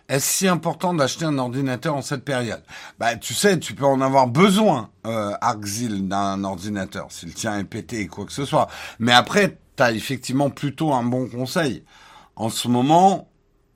[0.09, 2.63] Est-ce si important d'acheter un ordinateur en cette période?
[2.97, 7.59] Bah, tu sais, tu peux en avoir besoin, euh, Arxil, d'un ordinateur, si le tien
[7.59, 8.69] est pété et quoi que ce soit.
[8.99, 11.83] Mais après, tu as effectivement plutôt un bon conseil.
[12.37, 13.27] En ce moment,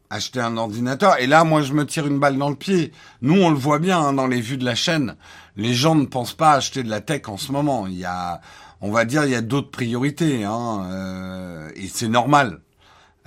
[0.10, 1.20] acheter un ordinateur.
[1.20, 2.94] Et là, moi, je me tire une balle dans le pied.
[3.22, 5.16] Nous, on le voit bien hein, dans les vues de la chaîne.
[5.58, 7.88] Les gens ne pensent pas acheter de la tech en ce moment.
[7.88, 8.40] Il y a,
[8.80, 12.62] on va dire, il y a d'autres priorités, hein, euh, et c'est normal.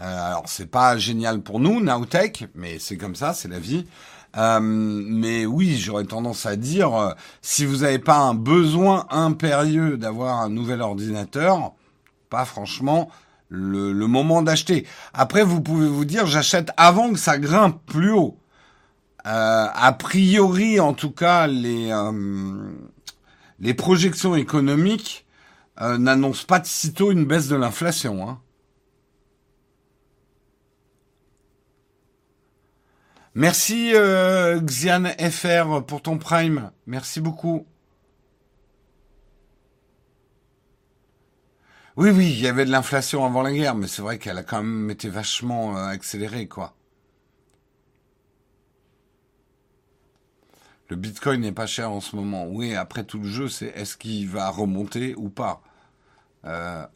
[0.01, 3.87] Euh, alors c'est pas génial pour nous, Nowtech, mais c'est comme ça, c'est la vie.
[4.37, 9.97] Euh, mais oui, j'aurais tendance à dire, euh, si vous n'avez pas un besoin impérieux
[9.97, 11.73] d'avoir un nouvel ordinateur,
[12.31, 13.09] pas franchement
[13.49, 14.87] le, le moment d'acheter.
[15.13, 18.37] Après, vous pouvez vous dire, j'achète avant que ça grimpe plus haut.
[19.27, 21.93] Euh, a priori, en tout cas, les,
[23.61, 25.27] les projections économiques
[25.81, 28.29] n'annoncent pas de sitôt une baisse de l'inflation.
[28.29, 28.39] Hein.
[33.35, 36.71] Merci euh, Xian FR pour ton prime.
[36.87, 37.67] Merci beaucoup.
[41.97, 44.43] Oui, oui, il y avait de l'inflation avant la guerre, mais c'est vrai qu'elle a
[44.45, 46.75] quand même été vachement euh, accélérée, quoi.
[50.89, 52.47] Le Bitcoin n'est pas cher en ce moment.
[52.47, 55.63] Oui, après tout le jeu, c'est est-ce qu'il va remonter ou pas?
[56.45, 56.87] Euh.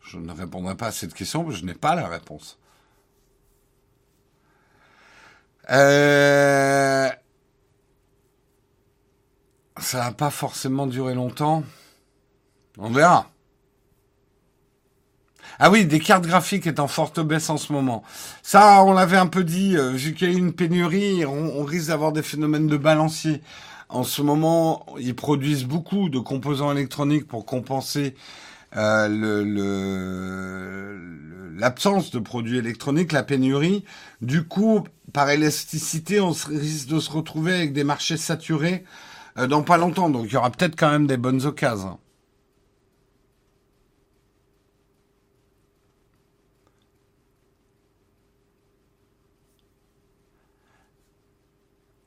[0.00, 2.58] Je ne répondrai pas à cette question, que je n'ai pas la réponse.
[5.70, 7.08] Euh...
[9.80, 11.64] Ça va pas forcément durer longtemps.
[12.78, 13.32] On verra.
[15.58, 18.02] Ah oui, des cartes graphiques est en forte baisse en ce moment.
[18.42, 21.88] Ça, on l'avait un peu dit, euh, vu qu'il y a une pénurie, on, risque
[21.88, 23.42] d'avoir des phénomènes de balancier.
[23.88, 28.14] En ce moment, ils produisent beaucoup de composants électroniques pour compenser
[28.76, 29.08] euh,
[31.56, 33.84] l'absence de produits électroniques, la pénurie.
[34.22, 38.84] Du coup, par élasticité, on risque de se retrouver avec des marchés saturés
[39.38, 40.10] euh, dans pas longtemps.
[40.10, 41.98] Donc il y aura peut-être quand même des bonnes occasions.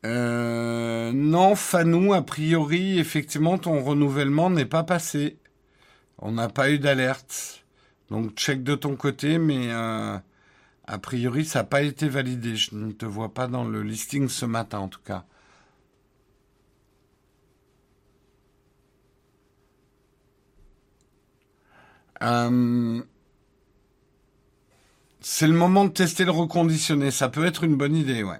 [0.05, 5.39] Euh, non, Fanou, a priori, effectivement, ton renouvellement n'est pas passé.
[6.19, 7.65] On n'a pas eu d'alerte.
[8.09, 10.17] Donc, check de ton côté, mais euh,
[10.87, 12.55] a priori, ça n'a pas été validé.
[12.55, 15.25] Je ne te vois pas dans le listing ce matin, en tout cas.
[22.21, 23.01] Euh,
[25.21, 27.11] c'est le moment de tester le reconditionné.
[27.11, 28.39] Ça peut être une bonne idée, ouais.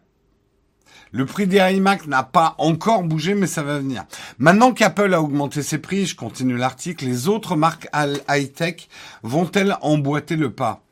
[1.12, 4.06] Le prix des iMac n'a pas encore bougé, mais ça va venir.
[4.38, 8.90] Maintenant qu'Apple a augmenté ses prix, je continue l'article, les autres marques high-tech
[9.24, 10.85] vont-elles emboîter le pas?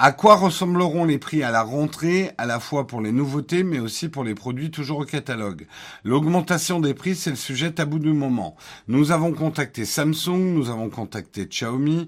[0.00, 3.80] À quoi ressembleront les prix à la rentrée, à la fois pour les nouveautés, mais
[3.80, 5.66] aussi pour les produits toujours au catalogue?
[6.04, 8.54] L'augmentation des prix, c'est le sujet tabou du moment.
[8.86, 12.06] Nous avons contacté Samsung, nous avons contacté Xiaomi,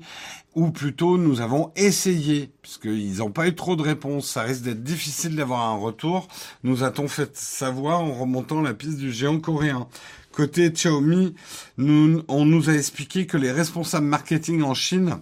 [0.55, 4.31] ou plutôt nous avons essayé, puisqu'ils n'ont pas eu trop de réponses.
[4.31, 6.29] Ça risque d'être difficile d'avoir un retour.
[6.62, 9.88] Nous a-t-on fait savoir en remontant la piste du géant coréen?
[10.33, 11.35] Côté Xiaomi,
[11.76, 15.16] on nous a expliqué que les responsables marketing en Chine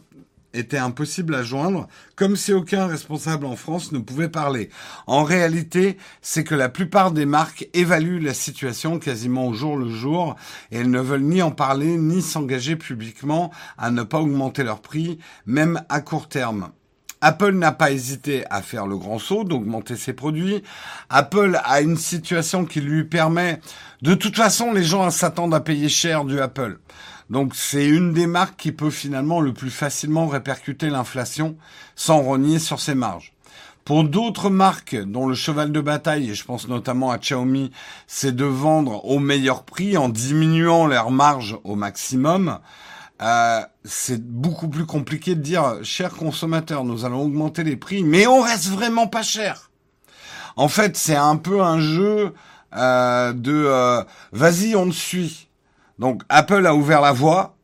[0.59, 4.71] était impossible à joindre, comme si aucun responsable en France ne pouvait parler.
[5.07, 9.89] En réalité, c'est que la plupart des marques évaluent la situation quasiment au jour le
[9.89, 10.37] jour
[10.71, 14.81] et elles ne veulent ni en parler ni s'engager publiquement à ne pas augmenter leur
[14.81, 16.71] prix, même à court terme.
[17.21, 20.63] Apple n'a pas hésité à faire le grand saut, d'augmenter ses produits.
[21.11, 23.61] Apple a une situation qui lui permet,
[24.03, 26.79] de toute façon, les gens s'attendent à payer cher du Apple.
[27.31, 31.57] Donc c'est une des marques qui peut finalement le plus facilement répercuter l'inflation
[31.95, 33.33] sans renier sur ses marges.
[33.85, 37.71] Pour d'autres marques dont le cheval de bataille, et je pense notamment à Xiaomi,
[38.07, 42.59] c'est de vendre au meilleur prix en diminuant leurs marges au maximum,
[43.23, 48.27] euh, c'est beaucoup plus compliqué de dire, chers consommateurs, nous allons augmenter les prix, mais
[48.27, 49.71] on reste vraiment pas cher.
[50.57, 52.35] En fait, c'est un peu un jeu
[52.77, 55.48] euh, de euh, vas-y, on te suit.
[55.99, 57.57] Donc Apple a ouvert la voie.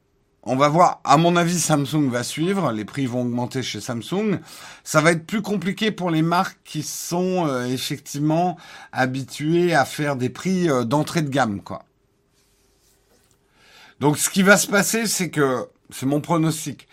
[0.46, 4.40] On va voir, à mon avis, Samsung va suivre, les prix vont augmenter chez Samsung.
[4.82, 8.58] Ça va être plus compliqué pour les marques qui sont euh, effectivement
[8.92, 11.84] habituées à faire des prix euh, d'entrée de gamme, quoi.
[14.00, 16.88] Donc ce qui va se passer, c'est que, c'est mon pronostic,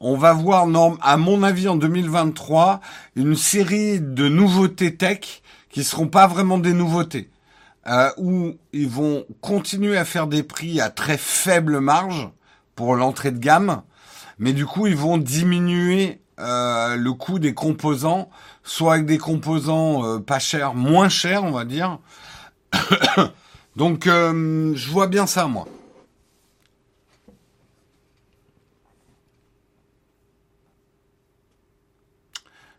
[0.00, 0.66] on va voir,
[1.00, 2.80] à mon avis, en 2023,
[3.14, 7.30] une série de nouveautés tech qui seront pas vraiment des nouveautés
[7.88, 12.28] euh, où ils vont continuer à faire des prix à très faible marge
[12.74, 13.82] pour l'entrée de gamme,
[14.38, 18.28] mais du coup ils vont diminuer euh, le coût des composants,
[18.62, 21.98] soit avec des composants euh, pas chers, moins chers on va dire.
[23.76, 25.66] Donc euh, je vois bien ça moi.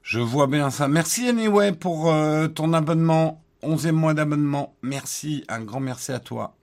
[0.04, 0.88] Je vois bien ça.
[0.88, 2.14] Merci Anyway pour
[2.56, 3.44] ton abonnement.
[3.64, 4.76] Onzième mois d'abonnement.
[4.82, 6.56] Merci, un grand merci à toi.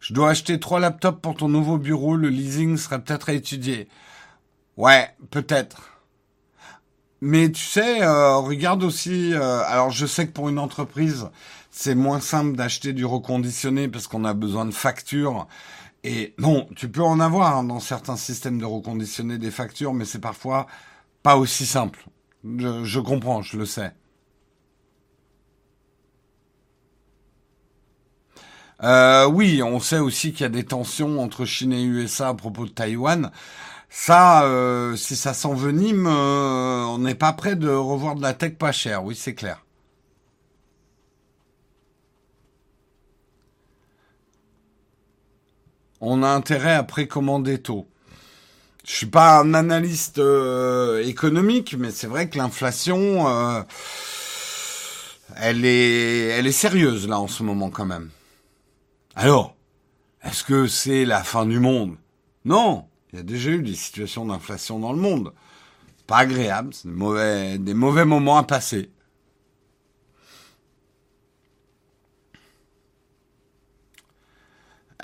[0.00, 2.16] Je dois acheter trois laptops pour ton nouveau bureau.
[2.16, 3.88] Le leasing serait peut-être à étudier.
[4.76, 5.96] Ouais, peut-être.
[7.20, 9.32] Mais tu sais, euh, regarde aussi.
[9.34, 11.28] Euh, alors, je sais que pour une entreprise,
[11.70, 15.48] c'est moins simple d'acheter du reconditionné parce qu'on a besoin de factures.
[16.04, 20.04] Et non, tu peux en avoir hein, dans certains systèmes de reconditionné des factures, mais
[20.04, 20.66] c'est parfois
[21.22, 22.06] pas aussi simple.
[22.44, 23.92] Je, comprends, je le sais.
[28.82, 32.34] Euh, oui, on sait aussi qu'il y a des tensions entre Chine et USA à
[32.34, 33.30] propos de Taïwan.
[33.88, 38.56] Ça, euh, si ça s'envenime, euh, on n'est pas prêt de revoir de la tech
[38.56, 39.64] pas chère, oui, c'est clair.
[46.00, 47.86] On a intérêt à précommander tôt.
[48.86, 53.66] Je suis pas un analyste euh, économique, mais c'est vrai que l'inflation,
[55.36, 58.10] elle est, elle est sérieuse là en ce moment quand même.
[59.16, 59.56] Alors,
[60.22, 61.96] est-ce que c'est la fin du monde?
[62.44, 62.86] Non.
[63.12, 65.32] Il y a déjà eu des situations d'inflation dans le monde.
[66.06, 68.90] Pas agréable, c'est des mauvais, des mauvais moments à passer.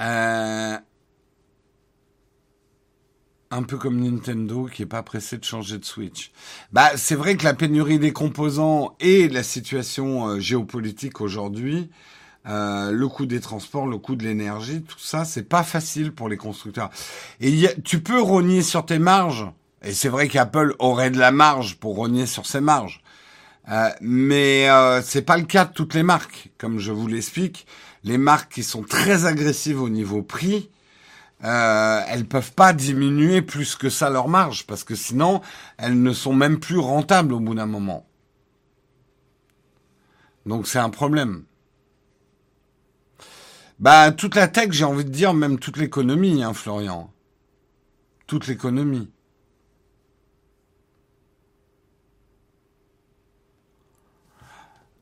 [0.00, 0.78] Euh,
[3.52, 6.32] un peu comme Nintendo qui est pas pressé de changer de Switch.
[6.72, 11.88] Bah, c'est vrai que la pénurie des composants et la situation euh, géopolitique aujourd'hui
[12.48, 16.28] euh, le coût des transports, le coût de l'énergie, tout ça, c'est pas facile pour
[16.28, 16.90] les constructeurs.
[17.40, 19.46] Et tu peux rogner sur tes marges,
[19.84, 23.00] et c'est vrai qu'Apple aurait de la marge pour rogner sur ses marges,
[23.68, 27.66] euh, mais euh, c'est pas le cas de toutes les marques, comme je vous l'explique.
[28.02, 30.68] Les marques qui sont très agressives au niveau prix,
[31.44, 35.40] euh, elles peuvent pas diminuer plus que ça leur marge, parce que sinon,
[35.76, 38.06] elles ne sont même plus rentables au bout d'un moment.
[40.46, 41.44] Donc c'est un problème.
[43.78, 47.12] Bah, toute la tech, j'ai envie de dire, même toute l'économie, hein, Florian.
[48.28, 49.10] Toute l'économie.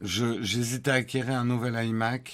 [0.00, 2.32] J'hésite à acquérir un nouvel iMac.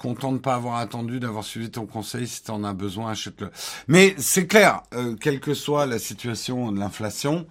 [0.00, 2.26] Content de ne pas avoir attendu, d'avoir suivi ton conseil.
[2.26, 3.50] Si tu en as besoin, achète-le.
[3.86, 7.46] Mais c'est clair, euh, quelle que soit la situation de l'inflation,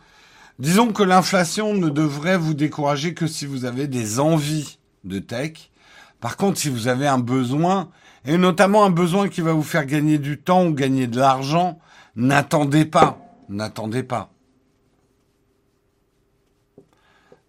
[0.58, 5.70] disons que l'inflation ne devrait vous décourager que si vous avez des envies de tech
[6.20, 7.89] par contre, si vous avez un besoin,
[8.26, 11.80] et notamment un besoin qui va vous faire gagner du temps ou gagner de l'argent,
[12.16, 13.20] n'attendez pas.
[13.47, 14.32] N'attendez pas.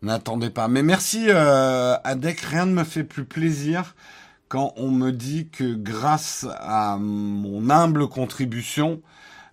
[0.02, 0.68] N'attendez pas.
[0.68, 3.94] Mais merci euh, Adek, rien ne me fait plus plaisir
[4.50, 9.00] quand on me dit que grâce à mon humble contribution,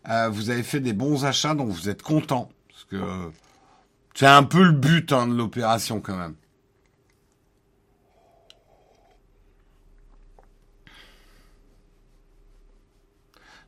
[0.10, 2.50] euh, vous avez fait des bons achats, donc vous êtes content.
[2.68, 3.32] Parce que
[4.16, 6.34] c'est un peu le but hein, de l'opération quand même.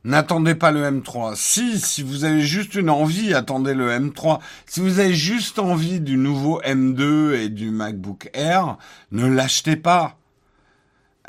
[0.02, 1.36] N'attendez pas le M3.
[1.36, 4.40] Si, si vous avez juste une envie, attendez le M3.
[4.66, 8.78] Si vous avez juste envie du nouveau M2 et du MacBook Air,
[9.12, 10.19] ne l'achetez pas.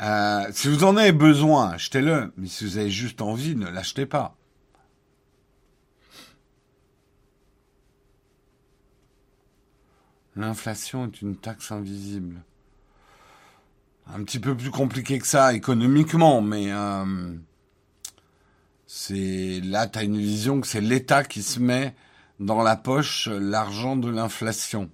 [0.02, 2.32] Euh, si vous en avez besoin, achetez-le.
[2.36, 4.36] Mais si vous avez juste envie, ne l'achetez pas.
[10.34, 12.42] L'inflation est une taxe invisible.
[14.06, 16.72] Un petit peu plus compliqué que ça économiquement, mais...
[16.72, 17.36] Euh,
[18.86, 21.94] c'est là, tu as une vision que c'est l'État qui se met
[22.40, 24.90] dans la poche l'argent de l'inflation.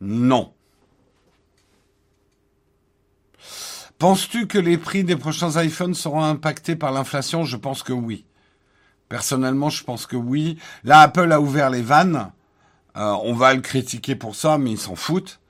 [0.00, 0.53] Non.
[3.98, 7.44] Penses-tu que les prix des prochains iPhones seront impactés par l'inflation?
[7.44, 8.26] Je pense que oui.
[9.08, 10.58] Personnellement, je pense que oui.
[10.82, 12.32] Là, Apple a ouvert les vannes.
[12.96, 15.40] Euh, on va le critiquer pour ça, mais ils s'en foutent.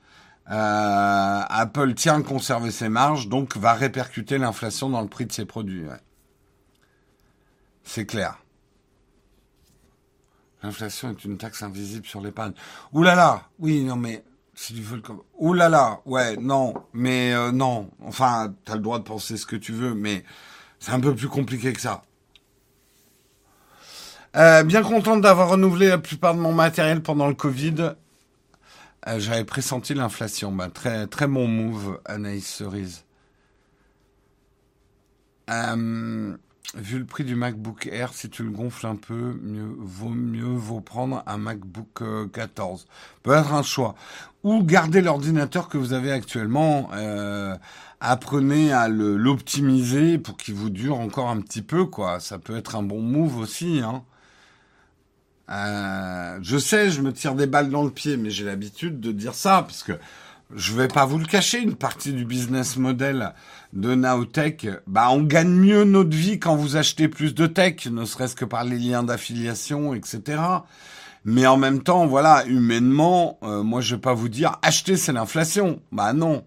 [0.51, 5.31] Euh, Apple tient à conserver ses marges, donc va répercuter l'inflation dans le prix de
[5.31, 5.85] ses produits.
[7.83, 8.37] C'est clair.
[10.61, 12.53] L'inflation est une taxe invisible sur l'épargne.
[12.93, 14.23] Ouh là oui, non mais
[14.55, 14.83] si.
[15.37, 17.89] Ouh là là, ouais, non, mais euh, non.
[18.03, 20.23] Enfin, t'as le droit de penser ce que tu veux, mais
[20.79, 22.03] c'est un peu plus compliqué que ça.
[24.35, 27.95] Euh, bien content d'avoir renouvelé la plupart de mon matériel pendant le Covid.
[29.07, 30.51] Euh, j'avais pressenti l'inflation.
[30.51, 33.05] Bah, très, très bon move, Anaïs Cerise.
[36.75, 40.43] Vu le prix du MacBook Air, si tu le gonfles un peu, mieux vaut mieux
[40.43, 42.03] vaut prendre un MacBook
[42.33, 42.81] 14.
[42.81, 42.93] Euh,
[43.23, 43.95] Peut être un choix.
[44.45, 46.89] Ou garder l'ordinateur que vous avez actuellement.
[47.99, 52.19] apprenez à l'optimiser pour qu'il vous dure encore un petit peu, quoi.
[52.21, 54.03] Ça peut être un bon move aussi, hein.
[55.49, 59.11] Euh, je sais, je me tire des balles dans le pied, mais j'ai l'habitude de
[59.11, 59.93] dire ça parce que
[60.55, 63.33] je vais pas vous le cacher, une partie du business model
[63.73, 68.05] de Naotech, bah on gagne mieux notre vie quand vous achetez plus de tech, ne
[68.05, 70.41] serait-ce que par les liens d'affiliation, etc.
[71.25, 75.11] Mais en même temps, voilà, humainement, euh, moi je vais pas vous dire acheter c'est
[75.11, 75.81] l'inflation.
[75.91, 76.45] Bah non,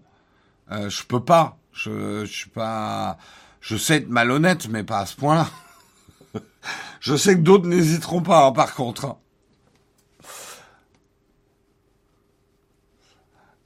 [0.71, 1.57] euh, je peux pas.
[1.73, 3.17] Je, suis pas.
[3.59, 5.49] Je sais être malhonnête, mais pas à ce point-là.
[6.99, 9.05] Je sais que d'autres n'hésiteront pas, hein, par contre.
[9.05, 9.17] Hein.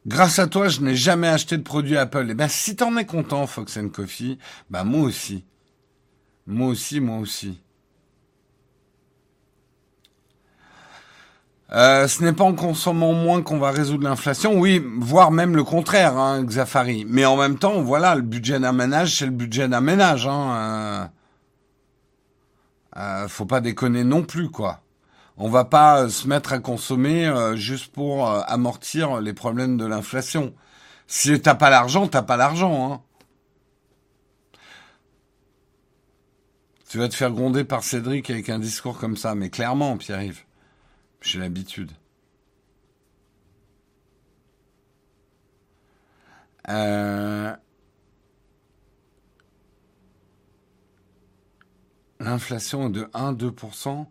[0.05, 2.27] Grâce à toi, je n'ai jamais acheté de produit Apple.
[2.29, 4.37] Eh ben, si t'en es content, Fox Coffee,
[4.69, 5.45] bah moi aussi.
[6.45, 7.61] Moi aussi, moi aussi.
[11.73, 15.63] Euh, ce n'est pas en consommant moins qu'on va résoudre l'inflation, oui, voire même le
[15.63, 17.05] contraire, hein, Xafari.
[17.07, 20.27] Mais en même temps, voilà, le budget d'un ménage, c'est le budget d'un ménage.
[20.27, 21.09] Hein,
[22.95, 24.81] euh, euh, faut pas déconner non plus, quoi.
[25.37, 30.53] On va pas se mettre à consommer juste pour amortir les problèmes de l'inflation.
[31.07, 32.93] Si t'as pas l'argent, t'as pas l'argent.
[32.93, 33.01] Hein.
[36.87, 40.43] Tu vas te faire gronder par Cédric avec un discours comme ça, mais clairement, Pierre-Yves.
[41.23, 41.91] J'ai l'habitude.
[46.69, 47.55] Euh,
[52.19, 54.05] l'inflation est de 1-2%.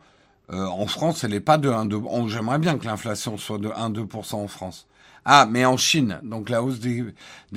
[0.50, 2.28] Euh, en France, elle n'est pas de 1-2%.
[2.28, 4.88] J'aimerais bien que l'inflation soit de 1-2% en France.
[5.26, 7.14] Ah, mais en Chine, donc la hausse des,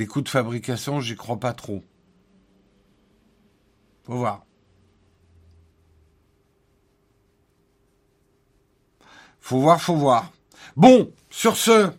[0.07, 1.81] coûts de fabrication, j'y crois pas trop.
[4.03, 4.45] Faut voir.
[9.47, 10.31] Faut voir, faut voir.
[10.75, 11.91] Bon, sur ce,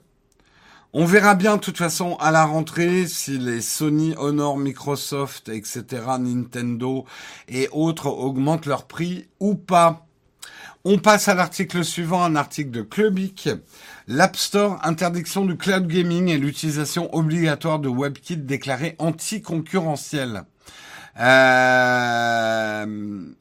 [0.93, 5.85] on verra bien de toute façon à la rentrée si les Sony, Honor, Microsoft, etc.,
[6.19, 7.05] Nintendo
[7.47, 10.09] et autres augmentent leur prix ou pas.
[10.85, 13.49] On passe à l'article suivant, un article de Clubic.
[14.09, 20.43] L'App Store, interdiction du cloud gaming et l'utilisation obligatoire de WebKit déclarée anticoncurrentielle.
[21.19, 22.87] Euh,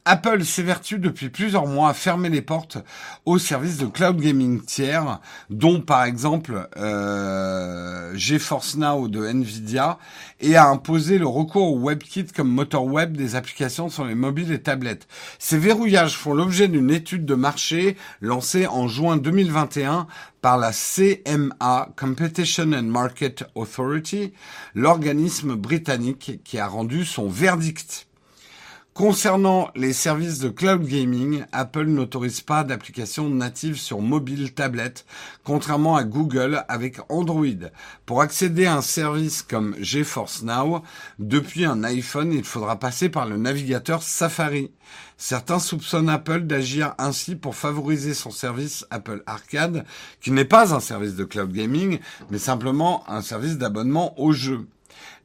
[0.06, 2.78] Apple s'évertue depuis plusieurs mois à fermer les portes
[3.26, 5.20] aux services de cloud gaming tiers,
[5.50, 9.98] dont par exemple euh, GeForce Now de Nvidia,
[10.40, 14.54] et a imposé le recours au WebKit comme moteur web des applications sur les mobiles
[14.54, 15.08] et tablettes.
[15.40, 20.08] Ces verrouillages font l'objet d'une étude de marché lancée en juin 2021
[20.42, 24.34] par la CMA, Competition and Market Authority,
[24.74, 28.08] l'organisme britannique qui a rendu son verdict.
[28.96, 35.06] Concernant les services de cloud gaming, Apple n'autorise pas d'application native sur mobile tablette,
[35.44, 37.68] contrairement à Google avec Android.
[38.06, 40.82] Pour accéder à un service comme GeForce Now,
[41.20, 44.72] depuis un iPhone, il faudra passer par le navigateur Safari.
[45.18, 49.84] Certains soupçonnent Apple d'agir ainsi pour favoriser son service Apple Arcade,
[50.22, 52.00] qui n'est pas un service de cloud gaming,
[52.32, 54.66] mais simplement un service d'abonnement aux jeux.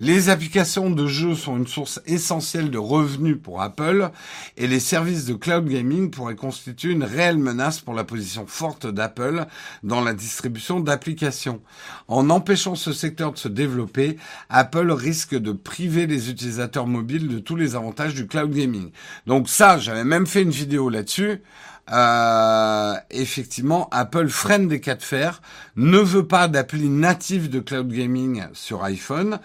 [0.03, 4.09] Les applications de jeux sont une source essentielle de revenus pour Apple
[4.57, 8.86] et les services de cloud gaming pourraient constituer une réelle menace pour la position forte
[8.86, 9.44] d'Apple
[9.82, 11.61] dans la distribution d'applications.
[12.09, 14.16] En empêchant ce secteur de se développer,
[14.48, 18.92] Apple risque de priver les utilisateurs mobiles de tous les avantages du cloud gaming.
[19.26, 21.42] Donc ça, j'avais même fait une vidéo là-dessus.
[21.92, 25.42] Euh, effectivement, Apple freine des cas de fer,
[25.76, 29.40] ne veut pas d'appli native de cloud gaming sur iPhone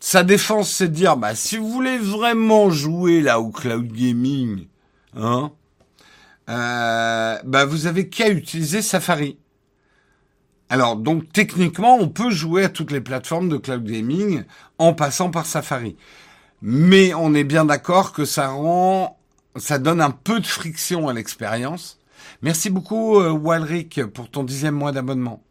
[0.00, 4.66] sa défense, c'est de dire, bah, si vous voulez vraiment jouer là au cloud gaming,
[5.16, 5.52] hein,
[6.48, 9.38] euh, bah, vous avez qu'à utiliser Safari.
[10.70, 14.44] Alors, donc, techniquement, on peut jouer à toutes les plateformes de cloud gaming
[14.78, 15.96] en passant par Safari.
[16.60, 19.18] Mais on est bien d'accord que ça rend,
[19.56, 21.98] ça donne un peu de friction à l'expérience.
[22.42, 25.42] Merci beaucoup, euh, Walric, pour ton dixième mois d'abonnement.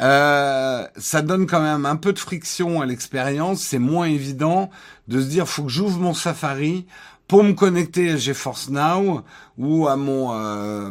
[0.00, 3.60] Euh, ça donne quand même un peu de friction à l'expérience.
[3.60, 4.70] C'est moins évident
[5.08, 6.86] de se dire faut que j'ouvre mon Safari
[7.26, 9.22] pour me connecter à GeForce Now
[9.58, 10.90] ou à mon euh,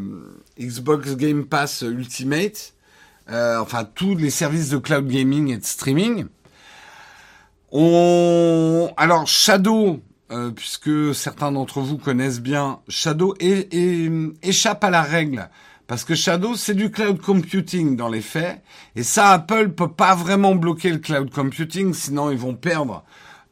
[0.60, 2.74] Xbox Game Pass Ultimate.
[3.30, 6.26] Euh, enfin tous les services de cloud gaming et de streaming.
[7.72, 10.02] On alors Shadow,
[10.56, 15.50] puisque certains d'entre vous connaissent bien Shadow, échappe à la règle
[15.88, 18.62] parce que Shadow, c'est du cloud computing dans les faits.
[18.96, 23.06] Et ça, Apple peut pas vraiment bloquer le cloud computing, sinon ils vont perdre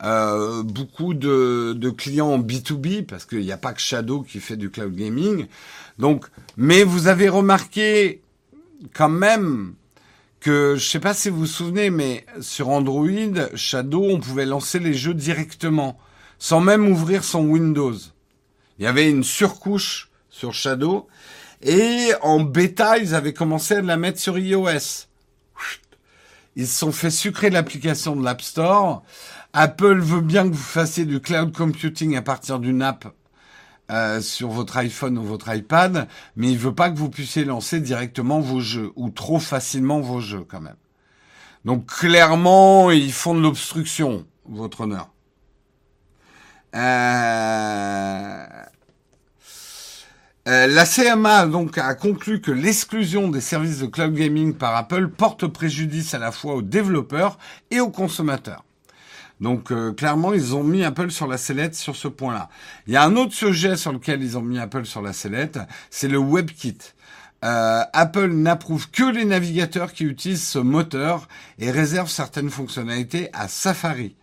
[0.03, 4.41] euh, beaucoup de, de, clients en B2B, parce qu'il n'y a pas que Shadow qui
[4.41, 5.47] fait du cloud gaming.
[5.97, 6.25] Donc,
[6.57, 8.21] mais vous avez remarqué
[8.93, 9.75] quand même
[10.41, 13.07] que, je sais pas si vous vous souvenez, mais sur Android,
[13.55, 15.97] Shadow, on pouvait lancer les jeux directement,
[16.37, 17.95] sans même ouvrir son Windows.
[18.77, 21.07] Il y avait une surcouche sur Shadow
[21.65, 25.07] et en bêta, ils avaient commencé à la mettre sur iOS.
[26.55, 29.03] Ils se sont fait sucrer l'application de l'App Store.
[29.51, 33.07] Apple veut bien que vous fassiez du cloud computing à partir d'une app
[33.89, 37.79] euh, sur votre iPhone ou votre iPad, mais il veut pas que vous puissiez lancer
[37.79, 40.77] directement vos jeux ou trop facilement vos jeux quand même.
[41.65, 45.09] Donc clairement, ils font de l'obstruction, votre honneur.
[46.75, 48.45] Euh...
[50.47, 55.07] Euh, la CMA donc a conclu que l'exclusion des services de cloud gaming par Apple
[55.07, 57.39] porte préjudice à la fois aux développeurs
[57.71, 58.63] et aux consommateurs.
[59.41, 62.49] Donc euh, clairement, ils ont mis Apple sur la sellette sur ce point-là.
[62.85, 65.57] Il y a un autre sujet sur lequel ils ont mis Apple sur la sellette,
[65.89, 66.77] c'est le WebKit.
[67.43, 71.27] Euh, Apple n'approuve que les navigateurs qui utilisent ce moteur
[71.57, 74.15] et réserve certaines fonctionnalités à Safari.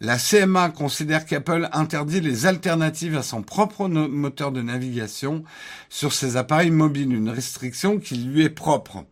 [0.00, 5.42] La CMA considère qu'Apple interdit les alternatives à son propre moteur de navigation
[5.88, 9.04] sur ses appareils mobiles, une restriction qui lui est propre.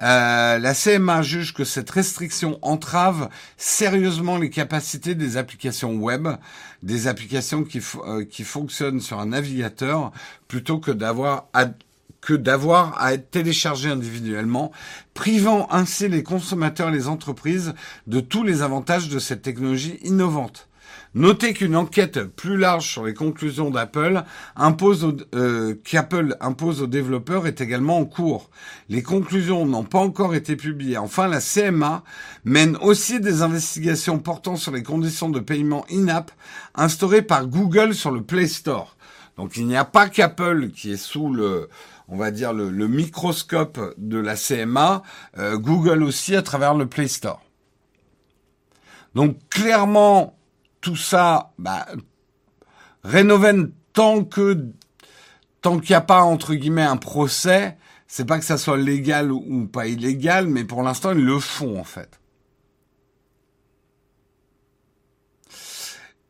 [0.00, 6.28] Euh, la CMA juge que cette restriction entrave sérieusement les capacités des applications web,
[6.84, 10.12] des applications qui, euh, qui fonctionnent sur un navigateur,
[10.46, 11.48] plutôt que d'avoir
[12.22, 14.72] que d'avoir à être téléchargé individuellement,
[15.12, 17.74] privant ainsi les consommateurs et les entreprises
[18.06, 20.68] de tous les avantages de cette technologie innovante.
[21.14, 24.22] Notez qu'une enquête plus large sur les conclusions d'Apple
[24.56, 28.48] impose euh, qu'Apple impose aux développeurs est également en cours.
[28.88, 30.96] Les conclusions n'ont pas encore été publiées.
[30.96, 32.02] Enfin, la CMA
[32.44, 36.30] mène aussi des investigations portant sur les conditions de paiement in-app
[36.74, 38.96] instaurées par Google sur le Play Store.
[39.36, 41.68] Donc il n'y a pas qu'Apple qui est sous le,
[42.08, 45.02] on va dire, le, microscope de la CMA,
[45.38, 47.42] euh, Google aussi à travers le Play Store.
[49.14, 50.36] Donc clairement,
[50.80, 51.86] tout ça, bah,
[53.92, 54.68] tant que
[55.60, 57.76] tant qu'il n'y a pas entre guillemets un procès,
[58.08, 61.78] c'est pas que ça soit légal ou pas illégal, mais pour l'instant ils le font
[61.78, 62.18] en fait.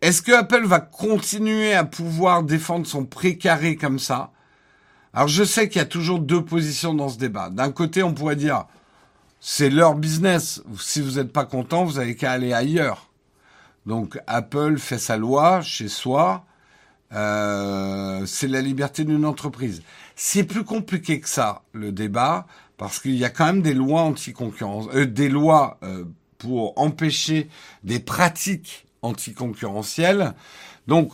[0.03, 4.32] Est-ce que Apple va continuer à pouvoir défendre son précaré comme ça?
[5.15, 7.51] Alors je sais qu'il y a toujours deux positions dans ce débat.
[7.51, 8.67] D'un côté, on pourrait dire,
[9.41, 10.63] c'est leur business.
[10.79, 13.11] Si vous n'êtes pas content, vous avez qu'à aller ailleurs.
[13.85, 16.45] Donc Apple fait sa loi chez soi.
[17.13, 19.83] Euh, c'est la liberté d'une entreprise.
[20.17, 22.47] C'est plus compliqué que ça, le débat,
[22.79, 26.05] parce qu'il y a quand même des lois anti-concurrence, euh, des lois euh,
[26.39, 27.49] pour empêcher
[27.85, 30.33] des pratiques anticoncurrentielles.
[30.87, 31.13] Donc,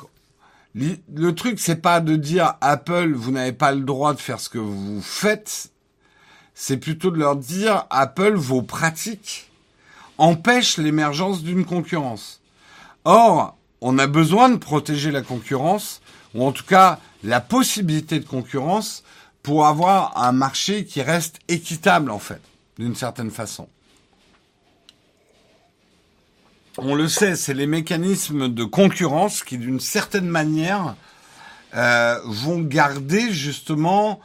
[0.75, 4.49] le truc, c'est pas de dire Apple, vous n'avez pas le droit de faire ce
[4.49, 5.71] que vous faites.
[6.55, 9.51] C'est plutôt de leur dire Apple, vos pratiques
[10.19, 12.41] empêchent l'émergence d'une concurrence.
[13.05, 16.01] Or, on a besoin de protéger la concurrence,
[16.35, 19.05] ou en tout cas la possibilité de concurrence,
[19.43, 22.41] pour avoir un marché qui reste équitable, en fait,
[22.79, 23.69] d'une certaine façon
[26.79, 30.95] on le sait, c'est les mécanismes de concurrence qui, d'une certaine manière,
[31.75, 34.21] euh, vont garder justement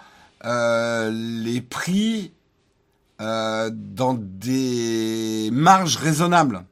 [0.46, 2.34] euh, les prix
[3.22, 6.64] euh, dans des marges raisonnables.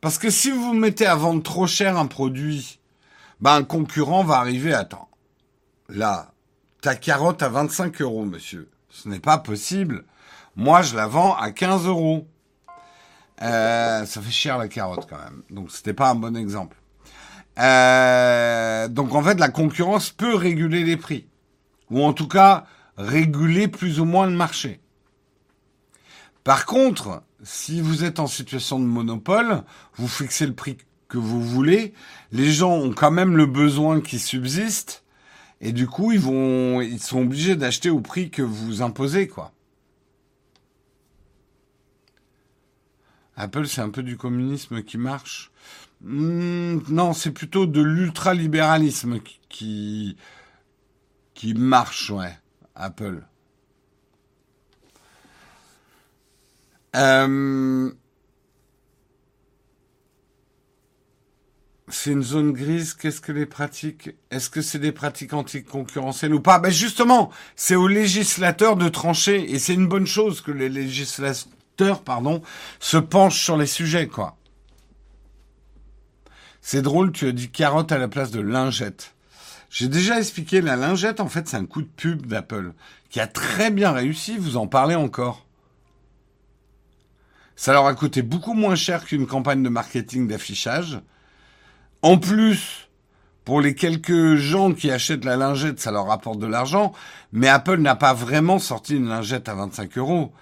[0.00, 2.78] Parce que si vous mettez à vendre trop cher un produit,
[3.40, 5.08] ben un concurrent va arriver, attends,
[5.88, 6.32] là,
[6.80, 8.70] ta carotte à 25 euros, monsieur.
[8.88, 10.04] Ce n'est pas possible.
[10.54, 12.26] Moi, je la vends à 15 euros.
[13.42, 15.42] Euh, ça fait cher la carotte quand même.
[15.50, 16.76] Donc c'était pas un bon exemple.
[17.58, 21.26] Euh, donc en fait, la concurrence peut réguler les prix,
[21.90, 22.66] ou en tout cas
[22.96, 24.80] réguler plus ou moins le marché.
[26.44, 29.62] Par contre, si vous êtes en situation de monopole,
[29.96, 30.78] vous fixez le prix
[31.08, 31.92] que vous voulez,
[32.32, 35.04] les gens ont quand même le besoin qui subsiste,
[35.60, 39.52] et du coup ils vont, ils sont obligés d'acheter au prix que vous imposez, quoi.
[43.36, 45.50] Apple, c'est un peu du communisme qui marche.
[46.00, 50.16] Hmm, non, c'est plutôt de l'ultralibéralisme qui,
[51.34, 52.38] qui marche, ouais,
[52.74, 53.22] Apple.
[56.96, 57.92] Euh,
[61.88, 62.94] c'est une zone grise.
[62.94, 64.10] Qu'est-ce que les pratiques?
[64.30, 66.58] Est-ce que c'est des pratiques anticoncurrentielles ou pas?
[66.58, 71.52] Ben justement, c'est aux législateurs de trancher, et c'est une bonne chose que les législateurs
[72.04, 72.42] pardon,
[72.80, 74.36] se penche sur les sujets, quoi.
[76.60, 79.14] C'est drôle, tu as dit carotte à la place de lingette.
[79.70, 82.72] J'ai déjà expliqué, la lingette, en fait, c'est un coup de pub d'Apple,
[83.10, 85.46] qui a très bien réussi, vous en parlez encore.
[87.56, 91.00] Ça leur a coûté beaucoup moins cher qu'une campagne de marketing d'affichage.
[92.02, 92.88] En plus,
[93.44, 96.92] pour les quelques gens qui achètent la lingette, ça leur rapporte de l'argent,
[97.32, 100.32] mais Apple n'a pas vraiment sorti une lingette à 25 euros.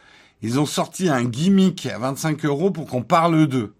[0.44, 3.74] Ils ont sorti un gimmick à 25 euros pour qu'on parle d'eux.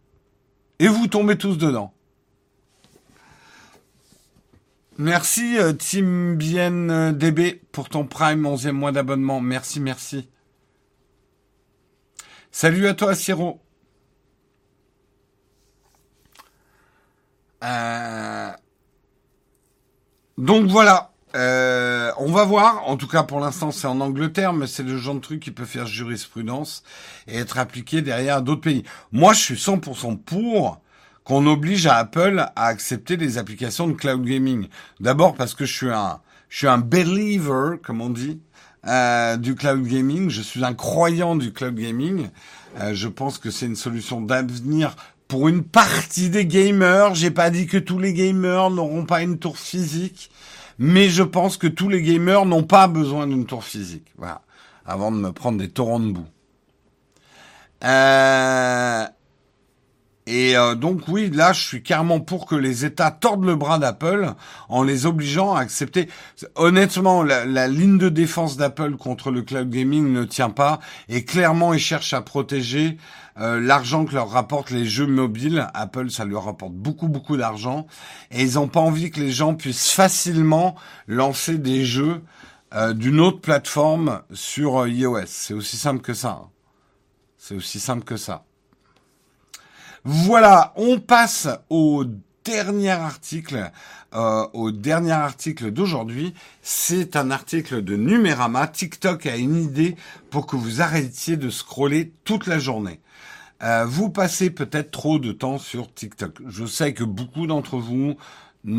[0.79, 1.93] Et vous tombez tous dedans.
[4.97, 9.43] Merci euh, Tim Bien euh, DB pour ton Prime 11e mois d'abonnement.
[9.43, 10.31] Merci, merci.
[12.51, 13.61] Salut à toi Siro.
[17.63, 18.53] Euh,
[20.39, 21.14] donc voilà.
[21.35, 22.89] Euh, on va voir.
[22.89, 25.51] En tout cas, pour l'instant, c'est en Angleterre, mais c'est le genre de truc qui
[25.51, 26.83] peut faire jurisprudence
[27.27, 28.85] et être appliqué derrière d'autres pays.
[29.13, 30.81] Moi, je suis 100% pour
[31.25, 34.69] qu'on oblige à Apple à accepter des applications de cloud gaming.
[35.01, 38.41] D'abord parce que je suis un, je suis un believer, comme on dit,
[38.87, 40.29] euh, du cloud gaming.
[40.29, 42.29] Je suis un croyant du cloud gaming.
[42.81, 44.95] Euh, je pense que c'est une solution d'avenir
[45.29, 47.15] pour une partie des gamers.
[47.15, 50.31] J'ai pas dit que tous les gamers n'auront pas une tour physique,
[50.79, 54.13] mais je pense que tous les gamers n'ont pas besoin d'une tour physique.
[54.17, 54.43] Voilà.
[54.87, 56.27] Avant de me prendre des torrents de boue.
[57.85, 59.05] Euh,
[60.27, 63.79] et euh, donc oui, là, je suis carrément pour que les États tordent le bras
[63.79, 64.33] d'Apple
[64.71, 66.09] en les obligeant à accepter.
[66.55, 71.75] Honnêtement, la, ligne de défense d'Apple contre le cloud gaming ne tient pas et clairement,
[71.75, 72.97] ils cherchent à protéger
[73.39, 75.67] euh, l'argent que leur rapportent les jeux mobiles.
[75.75, 77.87] Apple, ça leur rapporte beaucoup, beaucoup d'argent
[78.31, 80.77] et ils n'ont pas envie que les gens puissent facilement
[81.09, 82.23] lancer des jeux
[82.75, 85.27] euh, d'une autre plateforme sur iOS.
[85.27, 86.43] C'est aussi simple que ça.
[86.45, 86.49] Hein.
[87.39, 88.45] C'est aussi simple que ça.
[90.05, 92.05] Voilà, on passe au
[92.45, 93.71] dernier article,
[94.15, 96.35] euh, au dernier article d'aujourd'hui.
[96.63, 98.67] C'est un article de Numérama.
[98.67, 99.97] TikTok a une idée
[100.31, 103.01] pour que vous arrêtiez de scroller toute la journée.
[103.65, 106.39] Euh, vous passez peut-être trop de temps sur TikTok.
[106.47, 108.17] Je sais que beaucoup d'entre vous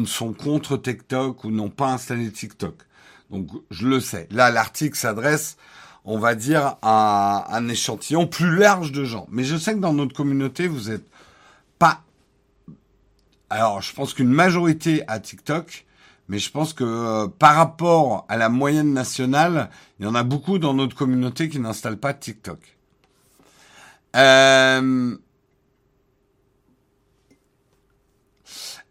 [0.06, 2.76] sont contre TikTok ou n'ont pas installé TikTok.
[3.32, 4.28] Donc je le sais.
[4.32, 5.58] Là, l'article s'adresse
[6.06, 9.28] on va dire, à un échantillon plus large de gens.
[9.32, 11.06] Mais je sais que dans notre communauté, vous êtes
[11.80, 12.04] pas.
[13.50, 15.86] Alors, je pense qu'une majorité à TikTok,
[16.30, 19.70] mais je pense que euh, par rapport à la moyenne nationale,
[20.00, 22.75] il y en a beaucoup dans notre communauté qui n'installent pas TikTok.
[24.16, 25.18] Euh,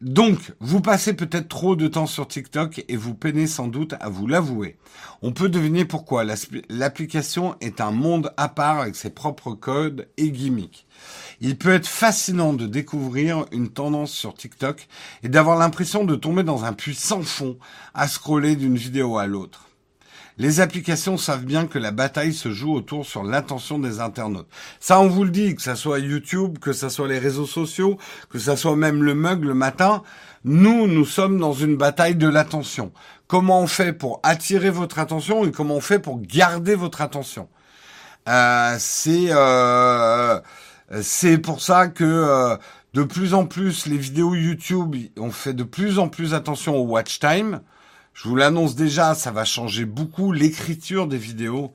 [0.04, 4.10] Donc, vous passez peut-être trop de temps sur TikTok et vous peinez sans doute à
[4.10, 4.76] vous l'avouer.
[5.22, 6.26] On peut deviner pourquoi.
[6.68, 10.86] L'application est un monde à part avec ses propres codes et gimmicks.
[11.40, 14.88] Il peut être fascinant de découvrir une tendance sur TikTok
[15.22, 17.56] et d'avoir l'impression de tomber dans un puits sans fond
[17.94, 19.70] à scroller d'une vidéo à l'autre.
[20.36, 24.48] Les applications savent bien que la bataille se joue autour sur l'attention des internautes.
[24.80, 27.98] Ça, on vous le dit, que ça soit YouTube, que ça soit les réseaux sociaux,
[28.30, 30.02] que ça soit même le mug le matin,
[30.44, 32.92] nous, nous sommes dans une bataille de l'attention.
[33.28, 37.48] Comment on fait pour attirer votre attention et comment on fait pour garder votre attention?
[38.28, 40.40] Euh, C'est euh,
[41.02, 42.56] c'est pour ça que euh,
[42.92, 46.84] de plus en plus les vidéos YouTube, on fait de plus en plus attention au
[46.84, 47.60] watch time.
[48.14, 51.72] Je vous l'annonce déjà, ça va changer beaucoup l'écriture des vidéos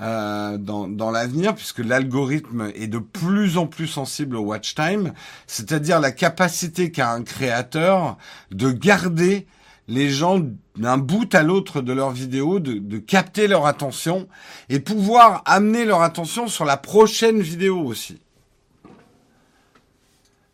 [0.00, 5.12] euh, dans, dans l'avenir, puisque l'algorithme est de plus en plus sensible au watch time,
[5.46, 8.16] c'est-à-dire la capacité qu'a un créateur
[8.50, 9.46] de garder
[9.86, 10.40] les gens
[10.76, 14.26] d'un bout à l'autre de leur vidéo, de, de, capter leur attention
[14.70, 18.18] et pouvoir amener leur attention sur la prochaine vidéo aussi.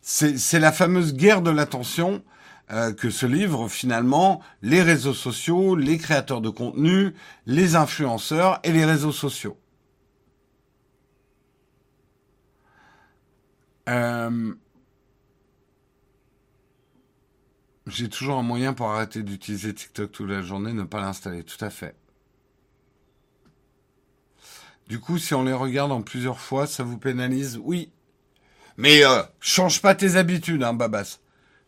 [0.03, 2.21] C'est la fameuse guerre de l'attention
[2.73, 7.15] euh, que se livrent finalement les réseaux sociaux, les créateurs de contenu,
[7.47, 9.59] les influenceurs et les réseaux sociaux.
[13.89, 14.55] Euh,
[17.87, 21.43] j'ai toujours un moyen pour arrêter d'utiliser TikTok toute la journée, ne pas l'installer.
[21.43, 21.97] Tout à fait.
[24.87, 27.61] Du coup, si on les regarde en plusieurs fois, ça vous pénalise?
[27.63, 27.93] Oui.
[28.77, 31.19] Mais euh, change pas tes habitudes, hein, Babas.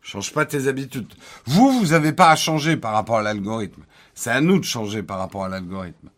[0.03, 1.13] Change pas tes habitudes.
[1.47, 3.83] Vous, vous n'avez pas à changer par rapport à l'algorithme.
[4.15, 6.11] C'est à nous de changer par rapport à l'algorithme.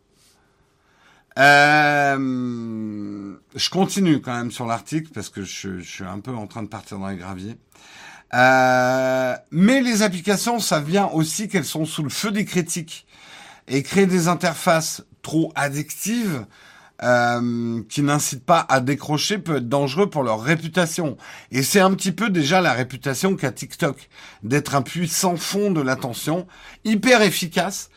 [1.39, 6.63] Euh, je continue quand même sur l'article parce que je, suis un peu en train
[6.63, 7.57] de partir dans les graviers.
[8.33, 13.07] Euh, mais les applications savent bien aussi qu'elles sont sous le feu des critiques
[13.69, 16.47] et créer des interfaces trop addictives
[17.05, 21.19] euh, qui n'incitent pas à décrocher peut être dangereux pour leur réputation.
[21.51, 24.09] Et c'est un petit peu déjà la réputation qu'a TikTok,
[24.43, 26.47] d'être un puissant fond de l'attention,
[26.85, 27.91] hyper efficace,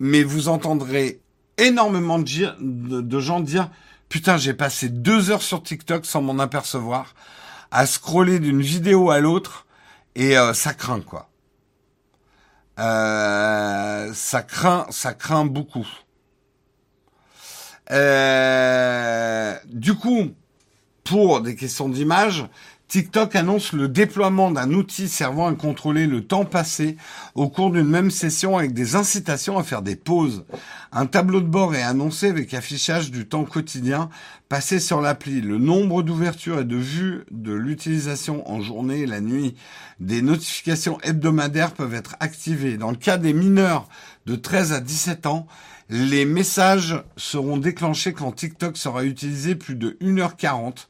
[0.00, 1.20] mais vous entendrez
[1.56, 3.70] énormément de, gens dire
[4.08, 7.14] putain j'ai passé deux heures sur TikTok sans m'en apercevoir,
[7.70, 9.66] à scroller d'une vidéo à l'autre,
[10.16, 11.28] et euh, ça craint quoi.
[12.80, 15.86] Euh, ça craint, ça craint beaucoup.
[17.92, 20.30] Euh, du coup,
[21.04, 22.46] pour des questions d'image,
[22.92, 26.98] TikTok annonce le déploiement d'un outil servant à contrôler le temps passé
[27.34, 30.44] au cours d'une même session avec des incitations à faire des pauses.
[30.92, 34.10] Un tableau de bord est annoncé avec affichage du temps quotidien
[34.50, 39.22] passé sur l'appli, le nombre d'ouvertures et de vues de l'utilisation en journée et la
[39.22, 39.54] nuit.
[39.98, 42.76] Des notifications hebdomadaires peuvent être activées.
[42.76, 43.88] Dans le cas des mineurs
[44.26, 45.46] de 13 à 17 ans,
[45.92, 50.86] les messages seront déclenchés quand TikTok sera utilisé plus de 1h40.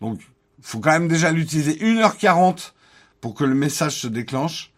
[0.00, 0.20] Donc,
[0.62, 2.70] faut quand même déjà l'utiliser 1h40
[3.20, 4.72] pour que le message se déclenche.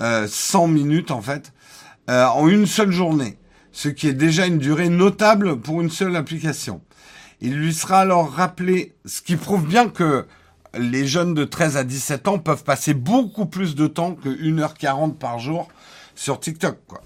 [0.00, 1.52] Euh, 100 minutes en fait,
[2.08, 3.36] euh, en une seule journée,
[3.72, 6.80] ce qui est déjà une durée notable pour une seule application.
[7.40, 10.24] Il lui sera alors rappelé, ce qui prouve bien que
[10.78, 15.16] les jeunes de 13 à 17 ans peuvent passer beaucoup plus de temps que 1h40
[15.16, 15.68] par jour
[16.14, 16.78] sur TikTok.
[16.86, 17.02] Quoi.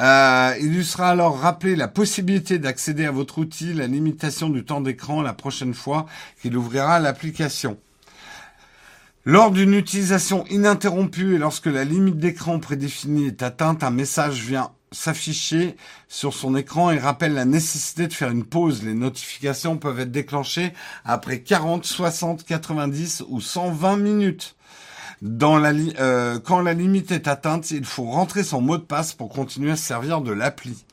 [0.00, 4.64] Euh, il lui sera alors rappelé la possibilité d'accéder à votre outil, la limitation du
[4.64, 6.06] temps d'écran la prochaine fois
[6.42, 7.78] qu'il ouvrira l'application.
[9.24, 14.70] Lors d'une utilisation ininterrompue et lorsque la limite d'écran prédéfinie est atteinte, un message vient
[14.92, 15.76] s'afficher
[16.08, 18.82] sur son écran et rappelle la nécessité de faire une pause.
[18.82, 20.72] Les notifications peuvent être déclenchées
[21.04, 24.56] après 40, 60, 90 ou 120 minutes.
[25.24, 29.14] Dans la euh, quand la limite est atteinte, il faut rentrer son mot de passe
[29.14, 30.84] pour continuer à se servir de l'appli.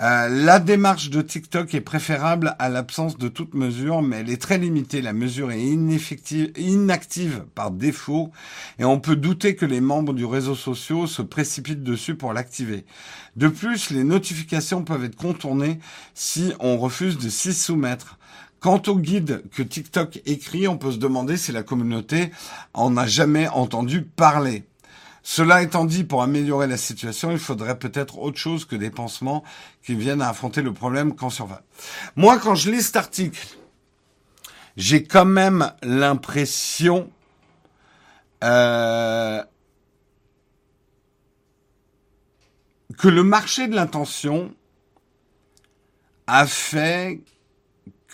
[0.00, 4.40] Euh, la démarche de TikTok est préférable à l'absence de toute mesure, mais elle est
[4.40, 5.02] très limitée.
[5.02, 8.32] La mesure est ineffective, inactive par défaut,
[8.78, 12.86] et on peut douter que les membres du réseau social se précipitent dessus pour l'activer.
[13.36, 15.80] De plus, les notifications peuvent être contournées
[16.14, 18.18] si on refuse de s'y soumettre.
[18.64, 22.30] Quant au guide que TikTok écrit, on peut se demander si la communauté
[22.72, 24.64] en a jamais entendu parler.
[25.22, 29.44] Cela étant dit, pour améliorer la situation, il faudrait peut-être autre chose que des pansements
[29.82, 31.60] qui viennent à affronter le problème quand survient.
[32.16, 33.46] Moi, quand je lis cet article,
[34.78, 37.10] j'ai quand même l'impression
[38.44, 39.44] euh,
[42.96, 44.54] que le marché de l'intention
[46.26, 47.20] a fait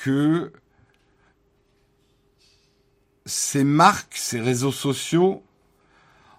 [0.03, 0.53] que
[3.27, 5.43] ces marques, ces réseaux sociaux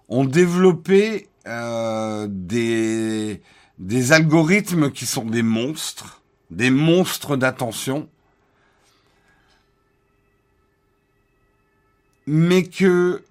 [0.10, 3.42] ont développé euh, des,
[3.78, 8.10] des algorithmes qui sont des monstres, des monstres d'attention,
[12.26, 13.24] mais que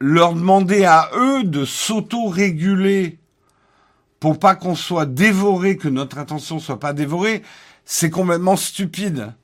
[0.00, 3.18] leur demander à eux de s'auto-réguler
[4.18, 7.42] pour pas qu'on soit dévoré, que notre attention soit pas dévorée,
[7.84, 9.34] c'est complètement stupide.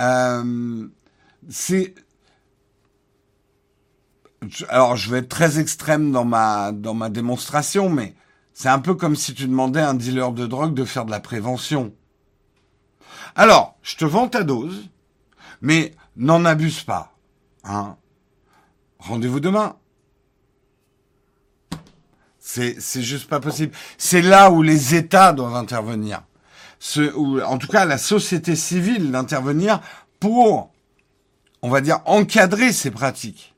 [0.00, 0.88] Euh,
[1.48, 1.94] c'est
[4.68, 6.72] alors je vais être très extrême dans ma
[7.10, 8.14] démonstration, mais
[8.54, 11.10] c'est un peu comme si tu demandais à un dealer de drogue de faire de
[11.10, 11.92] la prévention.
[13.34, 14.88] Alors, je te vends ta dose,
[15.60, 17.16] mais n'en abuse pas.
[17.64, 17.96] Hein.
[19.00, 19.76] Rendez-vous demain.
[22.38, 23.74] C'est, c'est juste pas possible.
[23.98, 26.22] C'est là où les États doivent intervenir
[27.14, 29.80] ou en tout cas la société civile d'intervenir
[30.20, 30.72] pour,
[31.62, 33.54] on va dire, encadrer ces pratiques.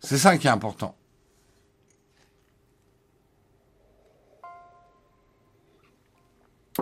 [0.00, 0.96] C'est ça qui est important.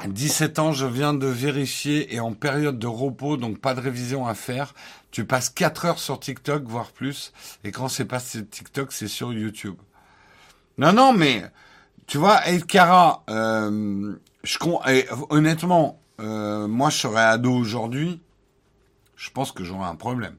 [0.07, 4.27] «17 ans, je viens de vérifier et en période de repos, donc pas de révision
[4.27, 4.75] à faire.
[5.13, 7.33] Tu passes 4 heures sur TikTok, voire plus.
[7.63, 9.77] Et quand c'est pas TikTok, c'est sur YouTube.
[10.79, 11.45] Non, non, mais
[12.09, 14.59] tu vois, Elkara, euh, je
[15.31, 18.21] honnêtement, euh, moi je serais ado aujourd'hui,
[19.17, 20.37] je pense que j'aurais un problème.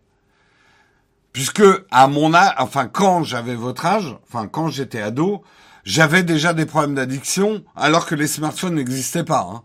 [1.33, 5.43] Puisque à mon âge, enfin quand j'avais votre âge, enfin quand j'étais ado,
[5.83, 9.47] j'avais déjà des problèmes d'addiction alors que les smartphones n'existaient pas.
[9.51, 9.63] Hein.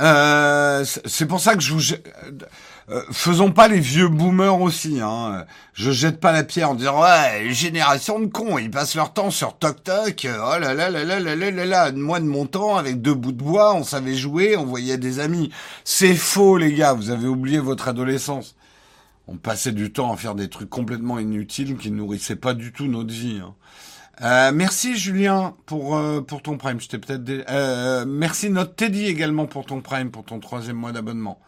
[0.00, 1.94] Euh, c'est pour ça que je vous
[2.92, 5.00] euh, faisons pas les vieux boomers aussi.
[5.00, 5.44] Hein.
[5.74, 9.30] Je jette pas la pierre en disant ouais génération de cons, ils passent leur temps
[9.30, 10.26] sur toc toc.
[10.26, 11.92] Oh là là là là là là là.
[11.92, 15.20] Moi de mon temps avec deux bouts de bois, on savait jouer, on voyait des
[15.20, 15.50] amis.
[15.84, 18.56] C'est faux les gars, vous avez oublié votre adolescence.
[19.28, 22.86] On passait du temps à faire des trucs complètement inutiles qui nourrissaient pas du tout
[22.86, 23.40] notre vie.
[23.42, 23.54] Hein.
[24.20, 26.80] Euh, merci Julien pour euh, pour ton prime.
[26.80, 27.44] Je peut-être.
[27.50, 31.40] Euh, merci notre Teddy également pour ton prime pour ton troisième mois d'abonnement.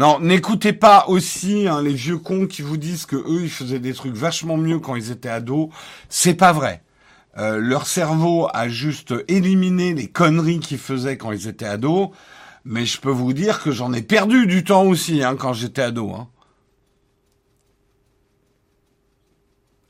[0.00, 3.80] Non, n'écoutez pas aussi hein, les vieux cons qui vous disent que eux ils faisaient
[3.80, 5.68] des trucs vachement mieux quand ils étaient ados.
[6.08, 6.82] C'est pas vrai.
[7.36, 12.08] Euh, leur cerveau a juste éliminé les conneries qu'ils faisaient quand ils étaient ados.
[12.64, 15.82] Mais je peux vous dire que j'en ai perdu du temps aussi hein, quand j'étais
[15.82, 16.10] ado.
[16.14, 16.28] Hein.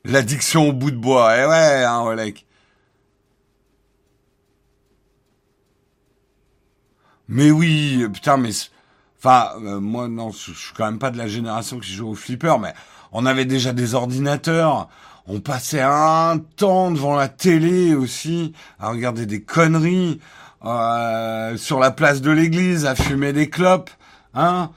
[0.05, 2.17] L'addiction au bout de bois, eh ouais, hein.
[7.29, 8.51] Mais oui, putain, mais
[9.23, 12.15] enfin, euh, moi non, je, suis quand même pas de la génération qui joue au
[12.15, 12.75] flipper, mais
[13.13, 14.89] on avait déjà des ordinateurs.
[15.27, 20.21] On passait un temps devant la télé aussi à regarder des conneries
[20.65, 23.91] euh, sur la place de l'église, à fumer des clopes,
[24.35, 24.71] hein,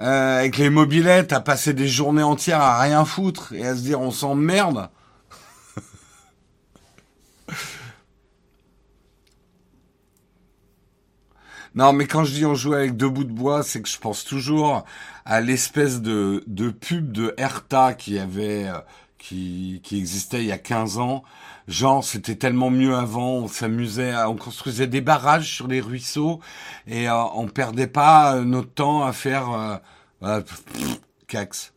[0.00, 3.80] euh, avec les mobilettes, à passer des journées entières à rien foutre et à se
[3.80, 4.88] dire on s'emmerde.
[11.74, 13.98] Non, mais quand je dis on jouait avec deux bouts de bois, c'est que je
[13.98, 14.84] pense toujours
[15.24, 18.78] à l'espèce de, de pub de Herta qui avait, euh,
[19.18, 21.24] qui, qui existait il y a 15 ans.
[21.66, 26.40] Genre, c'était tellement mieux avant, on s'amusait, on construisait des barrages sur les ruisseaux
[26.86, 29.80] et euh, on perdait pas euh, notre temps à faire
[30.22, 30.40] euh,
[31.26, 31.72] cax.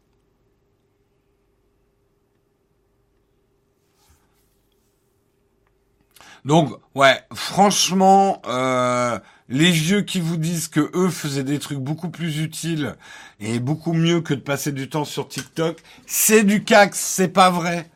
[6.46, 9.20] Donc, ouais, franchement, euh,
[9.50, 12.96] les vieux qui vous disent que eux faisaient des trucs beaucoup plus utiles
[13.40, 17.50] et beaucoup mieux que de passer du temps sur TikTok, c'est du cax, c'est pas
[17.50, 17.90] vrai.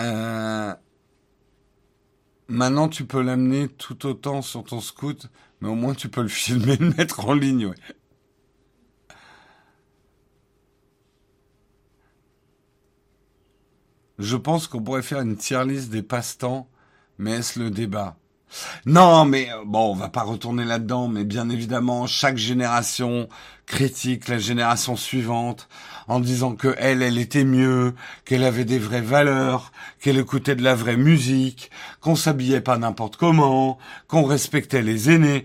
[0.00, 0.74] Euh,
[2.48, 5.28] maintenant, tu peux l'amener tout autant sur ton scoot,
[5.60, 7.66] mais au moins tu peux le filmer, le mettre en ligne.
[7.66, 7.76] Ouais.
[14.18, 16.68] Je pense qu'on pourrait faire une tier list des passe-temps,
[17.18, 18.16] mais est-ce le débat?
[18.86, 23.28] Non, mais euh, bon, on va pas retourner là-dedans, mais bien évidemment, chaque génération
[23.66, 25.68] critique la génération suivante
[26.06, 27.94] en disant que elle, elle était mieux,
[28.24, 33.16] qu'elle avait des vraies valeurs, qu'elle écoutait de la vraie musique, qu'on s'habillait pas n'importe
[33.16, 35.44] comment, qu'on respectait les aînés.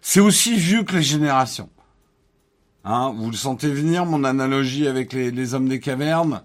[0.00, 1.70] C'est aussi vieux que les générations.
[2.84, 6.42] Hein, vous le sentez venir, mon analogie avec les, les hommes des cavernes?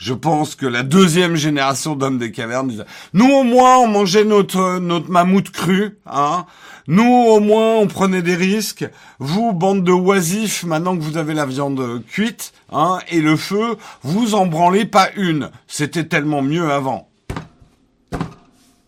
[0.00, 4.24] Je pense que la deuxième génération d'hommes des cavernes disait, nous au moins on mangeait
[4.24, 6.46] notre notre mammouth cru, hein.
[6.86, 8.88] Nous au moins on prenait des risques.
[9.18, 13.76] Vous bande de oisifs, maintenant que vous avez la viande cuite, hein, et le feu,
[14.02, 15.50] vous en branlez pas une.
[15.68, 17.10] C'était tellement mieux avant.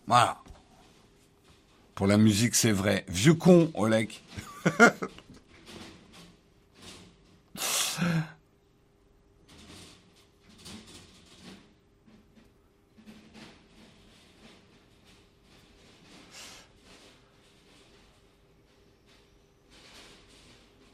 [0.07, 0.39] Voilà.
[1.93, 3.05] Pour la musique, c'est vrai.
[3.07, 4.09] Vieux con, Oleg.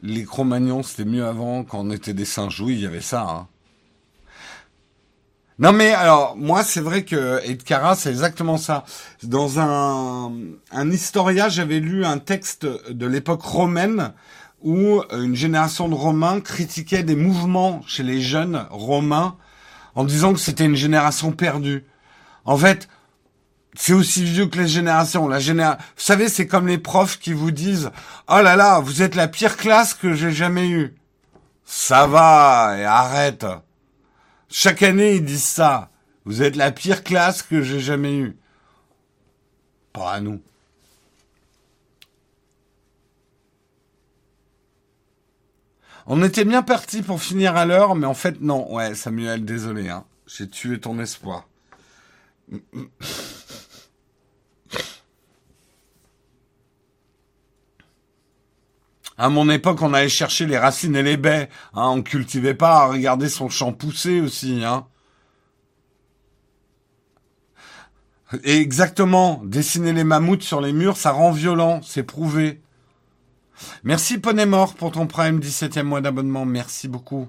[0.02, 2.62] les Cro-Magnons, c'était mieux avant, quand on était des singes.
[2.62, 3.22] Oui, il y avait ça.
[3.30, 3.48] Hein.
[5.62, 8.86] Non mais alors moi c'est vrai que Edkara c'est exactement ça.
[9.24, 10.32] Dans un
[10.72, 14.14] un historia j'avais lu un texte de l'époque romaine
[14.62, 19.36] où une génération de Romains critiquait des mouvements chez les jeunes Romains
[19.96, 21.86] en disant que c'était une génération perdue.
[22.46, 22.88] En fait,
[23.76, 25.28] c'est aussi vieux que les générations.
[25.28, 25.40] La.
[25.40, 27.92] Vous savez, c'est comme les profs qui vous disent
[28.28, 30.96] "Oh là là, vous êtes la pire classe que j'ai jamais eue."
[31.66, 33.46] Ça va, et arrête.
[34.50, 35.92] Chaque année, ils disent ça.
[36.26, 38.38] Vous êtes la pire classe que j'ai jamais eue.
[39.94, 40.42] Pas à nous.
[46.08, 48.74] On était bien parti pour finir à l'heure, mais en fait, non.
[48.74, 49.90] Ouais, Samuel, désolé.
[49.90, 50.06] Hein.
[50.26, 51.48] J'ai tué ton espoir.
[59.20, 61.50] À mon époque, on allait chercher les racines et les baies.
[61.74, 64.64] Hein, on cultivait pas à regarder son champ pousser aussi.
[64.64, 64.88] Hein.
[68.46, 72.62] Et exactement, dessiner les mammouths sur les murs, ça rend violent, c'est prouvé.
[73.84, 77.28] Merci Poney Mort pour ton prime 17e mois d'abonnement, merci beaucoup.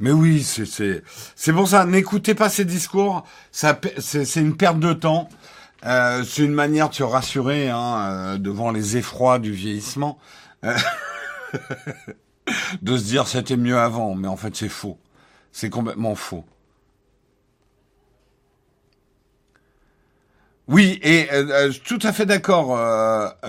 [0.00, 1.02] Mais oui, c'est
[1.36, 1.84] c'est pour ça.
[1.84, 3.24] N'écoutez pas ces discours.
[3.52, 5.28] C'est une perte de temps.
[5.84, 10.18] Euh, c'est une manière de se rassurer hein, euh, devant les effrois du vieillissement,
[10.64, 10.76] euh,
[12.82, 14.14] de se dire c'était mieux avant.
[14.14, 14.98] Mais en fait, c'est faux.
[15.52, 16.44] C'est complètement faux.
[20.68, 21.28] Oui, et
[21.84, 22.78] tout à fait d'accord,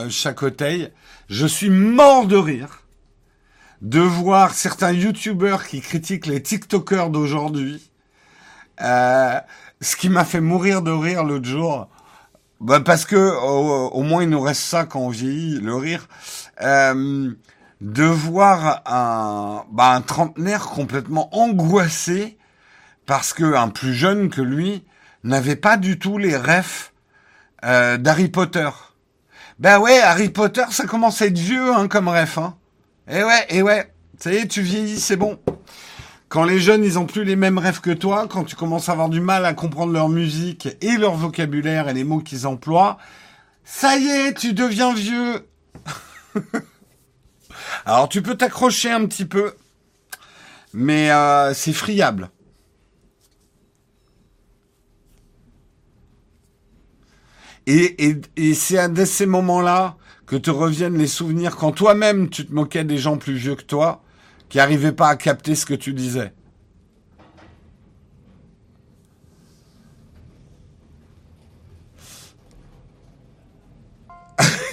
[0.09, 0.91] Chacoteil.
[1.29, 2.80] Je suis mort de rire
[3.82, 7.91] de voir certains youtubeurs qui critiquent les TikTokers d'aujourd'hui.
[8.82, 9.39] Euh,
[9.82, 11.89] ce qui m'a fait mourir de rire l'autre jour.
[12.59, 16.07] Bah parce que au, moins il nous reste ça quand on vieillit, le rire.
[16.61, 17.32] Euh,
[17.82, 22.38] de voir un, bah, un trentenaire complètement angoissé
[23.07, 24.86] parce que un plus jeune que lui
[25.23, 26.93] n'avait pas du tout les refs
[27.65, 28.69] euh, d'Harry Potter.
[29.57, 32.38] Ben ouais, Harry Potter, ça commence à être vieux hein, comme ref.
[32.38, 32.55] Hein.
[33.09, 33.91] Eh ouais, eh ouais.
[34.19, 35.39] Ça y est, tu vieillis, c'est bon.
[36.29, 38.93] Quand les jeunes, ils ont plus les mêmes rêves que toi, quand tu commences à
[38.93, 42.97] avoir du mal à comprendre leur musique et leur vocabulaire et les mots qu'ils emploient,
[43.65, 45.47] ça y est, tu deviens vieux.
[47.85, 49.55] Alors tu peux t'accrocher un petit peu,
[50.73, 52.29] mais euh, c'est friable.
[57.67, 59.97] Et, et c'est à ces moments-là
[60.32, 63.63] que te reviennent les souvenirs quand toi-même tu te moquais des gens plus vieux que
[63.63, 64.01] toi,
[64.47, 66.32] qui n'arrivaient pas à capter ce que tu disais.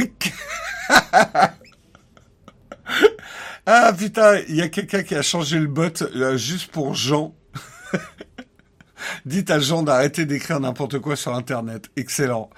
[3.66, 7.34] ah putain, il y a quelqu'un qui a changé le bot euh, juste pour Jean.
[9.26, 11.90] Dites à Jean d'arrêter d'écrire n'importe quoi sur Internet.
[11.96, 12.48] Excellent.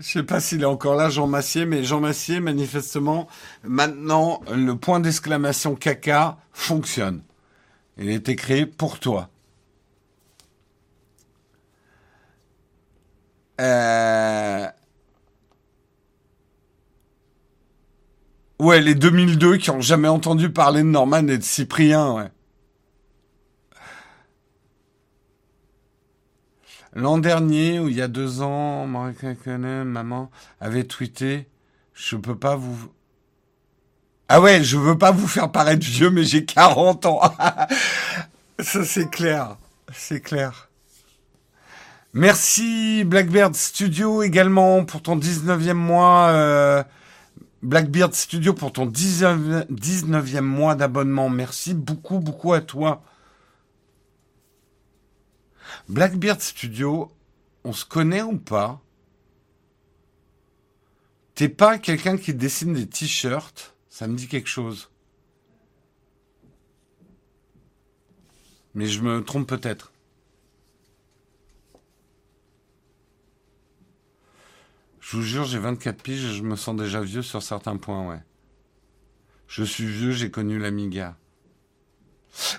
[0.00, 3.28] Je sais pas s'il est encore là, Jean Massier, mais Jean Massier, manifestement,
[3.64, 7.22] maintenant, le point d'exclamation caca fonctionne.
[7.98, 9.28] Il a été créé pour toi.
[13.60, 14.66] Euh...
[18.58, 22.30] Ouais, les 2002 qui ont jamais entendu parler de Norman et de Cyprien, ouais.
[26.94, 30.30] L'an dernier, ou il y a deux ans, maman
[30.60, 31.48] avait tweeté
[31.94, 32.90] Je peux pas vous.
[34.28, 37.20] Ah ouais, je veux pas vous faire paraître vieux, mais j'ai 40 ans.
[38.60, 39.56] Ça, c'est clair.
[39.92, 40.68] C'est clair.
[42.12, 46.28] Merci Blackbird Studio également pour ton 19e mois.
[46.30, 46.82] Euh,
[47.62, 51.28] Blackbeard Studio pour ton 19e mois d'abonnement.
[51.28, 53.02] Merci beaucoup, beaucoup à toi.
[55.90, 57.10] Blackbeard Studio,
[57.64, 58.80] on se connaît ou pas?
[61.34, 63.74] T'es pas quelqu'un qui dessine des t-shirts?
[63.88, 64.88] Ça me dit quelque chose.
[68.74, 69.92] Mais je me trompe peut-être.
[75.00, 78.08] Je vous jure, j'ai 24 piges et je me sens déjà vieux sur certains points,
[78.08, 78.22] ouais.
[79.48, 81.16] Je suis vieux, j'ai connu l'Amiga.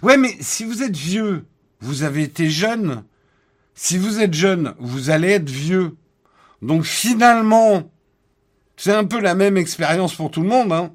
[0.02, 1.46] Ouais, mais si vous êtes vieux,
[1.80, 3.06] vous avez été jeune,
[3.84, 5.98] si vous êtes jeune, vous allez être vieux.
[6.62, 7.92] Donc finalement,
[8.78, 10.72] c'est un peu la même expérience pour tout le monde.
[10.72, 10.94] Hein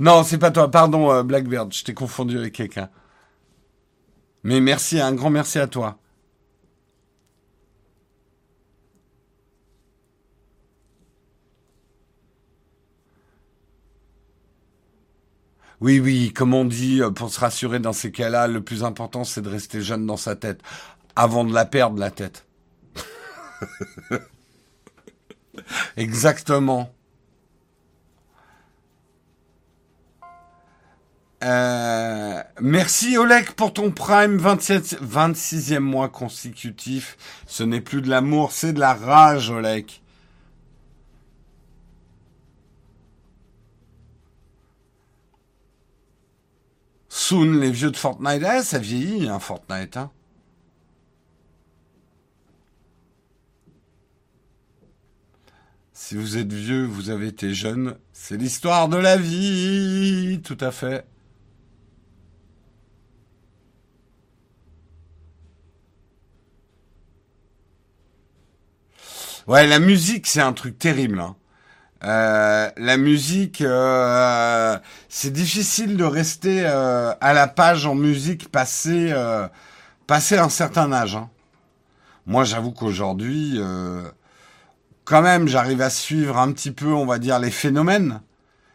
[0.00, 0.72] non, c'est pas toi.
[0.72, 2.90] Pardon, euh, Blackbird, je t'ai confondu avec quelqu'un.
[4.42, 6.00] Mais merci, un grand merci à toi.
[15.80, 19.22] Oui, oui, comme on dit, euh, pour se rassurer dans ces cas-là, le plus important,
[19.24, 20.60] c'est de rester jeune dans sa tête,
[21.14, 22.46] avant de la perdre, la tête.
[25.96, 26.92] Exactement.
[31.44, 37.16] Euh, merci Oleg pour ton prime 27, 26e mois consécutif.
[37.46, 39.86] Ce n'est plus de l'amour, c'est de la rage Oleg.
[47.28, 48.42] Soon, les vieux de Fortnite.
[48.42, 49.98] Ah, ça vieillit, hein, Fortnite.
[49.98, 50.10] Hein.
[55.92, 60.70] Si vous êtes vieux, vous avez été jeune, c'est l'histoire de la vie, tout à
[60.70, 61.06] fait.
[69.46, 71.20] Ouais, la musique, c'est un truc terrible.
[71.20, 71.36] Hein.
[72.04, 74.78] Euh, la musique, euh,
[75.08, 79.12] c'est difficile de rester euh, à la page en musique passé,
[80.06, 81.16] passé un certain âge.
[81.16, 81.28] Hein.
[82.26, 83.58] Moi, j'avoue qu'aujourd'hui,
[85.04, 88.20] quand même, j'arrive à suivre un petit peu, on va dire, les phénomènes.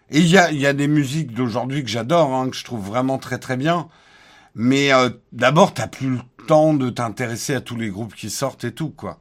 [0.09, 2.85] Et il y a, y a des musiques d'aujourd'hui que j'adore, hein, que je trouve
[2.85, 3.87] vraiment très très bien.
[4.55, 4.89] Mais
[5.31, 8.89] d'abord, t'as plus le temps de t'intéresser à tous les groupes qui sortent et tout,
[8.89, 9.19] quoi.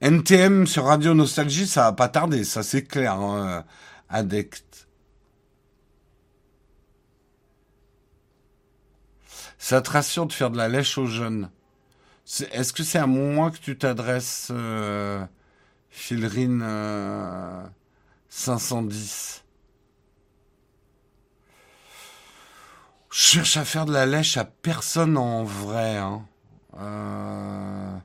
[0.00, 3.14] NTM sur Radio Nostalgie, ça va pas tarder, ça c'est clair.
[3.14, 3.64] Hein,
[4.10, 4.88] addict.
[9.58, 11.50] Ça te rassure de faire de la lèche aux jeunes?
[12.52, 15.24] Est-ce que c'est à moi que tu t'adresses, euh,
[15.90, 16.60] Philrine
[18.28, 19.48] 510 euh,
[23.10, 25.96] Je cherche à faire de la lèche à personne en vrai.
[25.96, 26.24] Hein.
[26.78, 27.96] Euh...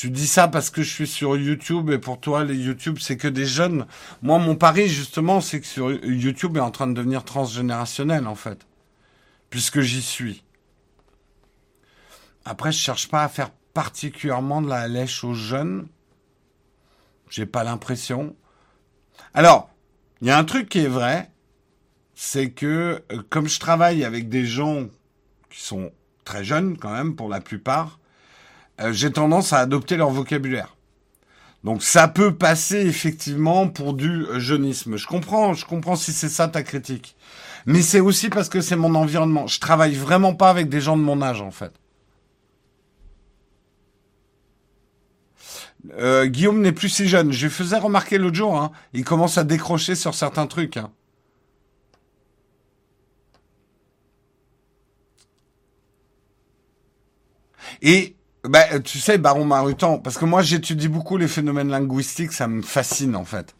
[0.00, 3.18] Tu dis ça parce que je suis sur YouTube et pour toi, les YouTube, c'est
[3.18, 3.84] que des jeunes.
[4.22, 8.34] Moi, mon pari, justement, c'est que sur YouTube est en train de devenir transgénérationnel, en
[8.34, 8.66] fait.
[9.50, 10.42] Puisque j'y suis.
[12.46, 15.86] Après, je cherche pas à faire particulièrement de la lèche aux jeunes.
[17.28, 18.34] J'ai pas l'impression.
[19.34, 19.68] Alors,
[20.22, 21.30] il y a un truc qui est vrai,
[22.14, 24.86] c'est que euh, comme je travaille avec des gens
[25.50, 25.92] qui sont
[26.24, 27.99] très jeunes quand même pour la plupart,
[28.80, 30.76] euh, j'ai tendance à adopter leur vocabulaire.
[31.64, 34.96] Donc ça peut passer effectivement pour du jeunisme.
[34.96, 37.16] Je comprends, je comprends si c'est ça ta critique.
[37.66, 39.46] Mais c'est aussi parce que c'est mon environnement.
[39.46, 41.72] Je travaille vraiment pas avec des gens de mon âge en fait.
[45.98, 47.32] Euh, Guillaume n'est plus si jeune.
[47.32, 48.58] Je faisais remarquer l'autre jour.
[48.58, 48.72] Hein.
[48.92, 50.76] Il commence à décrocher sur certains trucs.
[50.76, 50.90] Hein.
[57.82, 58.16] Et
[58.48, 62.62] bah, tu sais, Baron Marutan, parce que moi j'étudie beaucoup les phénomènes linguistiques, ça me
[62.62, 63.54] fascine en fait.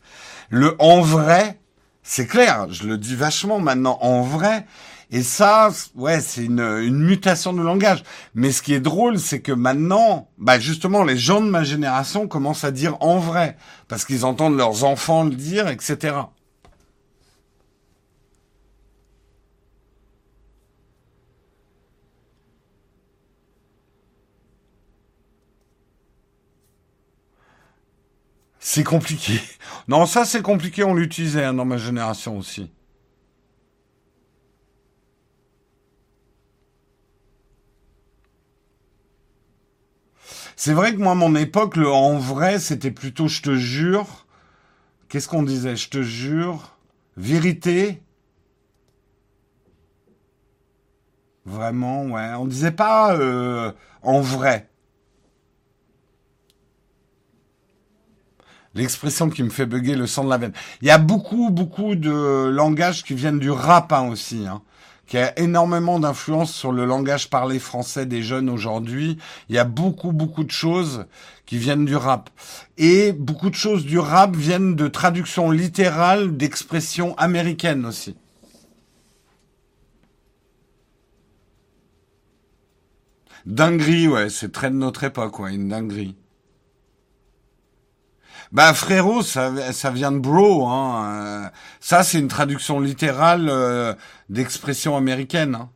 [0.49, 1.61] Le en vrai,
[2.03, 4.67] c'est clair, je le dis vachement maintenant, en vrai.
[5.13, 8.05] Et ça, ouais, c'est une, une mutation de langage.
[8.35, 12.29] Mais ce qui est drôle, c'est que maintenant, bah justement, les gens de ma génération
[12.29, 13.57] commencent à dire en vrai,
[13.89, 16.15] parce qu'ils entendent leurs enfants le dire, etc.
[28.61, 29.41] C'est compliqué.
[29.89, 32.71] Non, ça c'est compliqué, on l'utilisait hein, dans ma génération aussi.
[40.57, 44.27] C'est vrai que moi, mon époque, le en vrai, c'était plutôt je te jure.
[45.09, 46.77] Qu'est-ce qu'on disait Je te jure.
[47.17, 48.03] Vérité.
[51.45, 52.33] Vraiment, ouais.
[52.39, 53.73] On disait pas euh,
[54.03, 54.70] en vrai.
[58.75, 60.53] L'expression qui me fait bugger le sang de la veine.
[60.81, 64.63] Il y a beaucoup, beaucoup de langages qui viennent du rap hein, aussi, hein,
[65.09, 69.19] qui a énormément d'influence sur le langage parlé français des jeunes aujourd'hui.
[69.49, 71.07] Il y a beaucoup, beaucoup de choses
[71.47, 72.31] qui viennent du rap.
[72.79, 78.15] Et beaucoup de choses du rap viennent de traductions littérales d'expressions américaines aussi.
[83.47, 86.15] Dinguerie, ouais, c'est très de notre époque, ouais, une dinguerie.
[88.53, 90.67] Bah frérot, ça, ça vient de bro.
[90.67, 91.47] Hein.
[91.47, 93.95] Euh, ça, c'est une traduction littérale euh,
[94.29, 95.55] d'expression américaine.
[95.55, 95.71] Hein.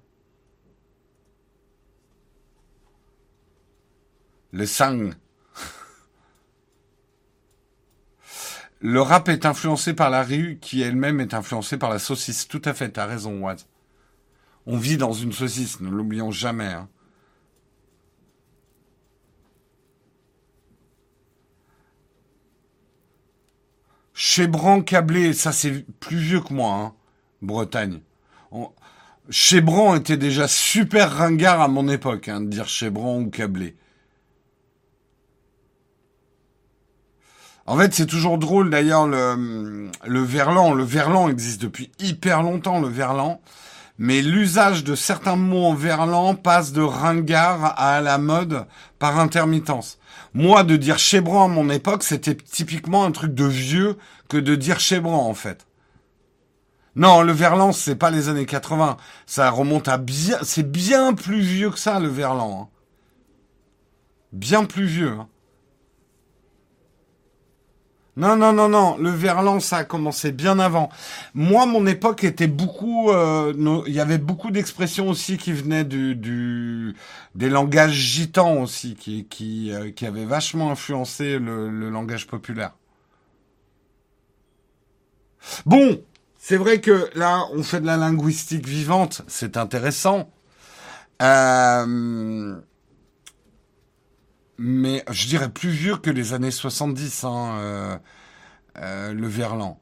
[4.50, 5.10] Le sang.
[8.80, 12.48] Le rap est influencé par la rue qui elle-même est influencée par la saucisse.
[12.48, 13.66] Tout à fait, t'as raison, Waz.
[14.66, 16.72] On vit dans une saucisse, ne l'oublions jamais.
[16.72, 16.88] Hein.
[24.14, 26.92] Chébran câblé, ça c'est plus vieux que moi, hein,
[27.42, 28.00] Bretagne.
[28.52, 28.70] On...
[29.28, 33.76] Chébran était déjà super ringard à mon époque, hein, de dire Chébran ou câblé.
[37.66, 40.74] En fait, c'est toujours drôle d'ailleurs le, le verlan.
[40.74, 43.40] Le verlan existe depuis hyper longtemps, le verlan.
[43.96, 48.66] Mais l'usage de certains mots en verlan passe de ringard à la mode
[48.98, 49.98] par intermittence.
[50.34, 53.96] Moi, de dire chébran à mon époque, c'était typiquement un truc de vieux
[54.28, 55.66] que de dire chébran, en fait.
[56.96, 58.96] Non, le verlan, c'est pas les années 80.
[59.26, 62.62] Ça remonte à bien, c'est bien plus vieux que ça, le verlan.
[62.62, 62.68] Hein.
[64.32, 65.12] Bien plus vieux.
[65.12, 65.28] Hein.
[68.16, 68.96] Non, non, non, non.
[68.98, 70.88] Le verlan, ça a commencé bien avant.
[71.34, 73.10] Moi, mon époque était beaucoup.
[73.10, 73.52] Euh,
[73.86, 76.94] il y avait beaucoup d'expressions aussi qui venaient du,
[77.34, 82.72] des langages gitans aussi, qui qui, euh, qui avaient vachement influencé le, le langage populaire.
[85.66, 86.00] Bon,
[86.38, 90.30] c'est vrai que là, on fait de la linguistique vivante, c'est intéressant.
[91.22, 92.56] Euh,
[94.58, 97.98] mais je dirais plus vieux que les années 70, hein, euh,
[98.78, 99.80] euh, le Verlan.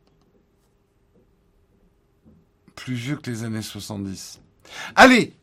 [2.75, 4.41] Plus vieux que les années 70.
[4.97, 5.35] Allez,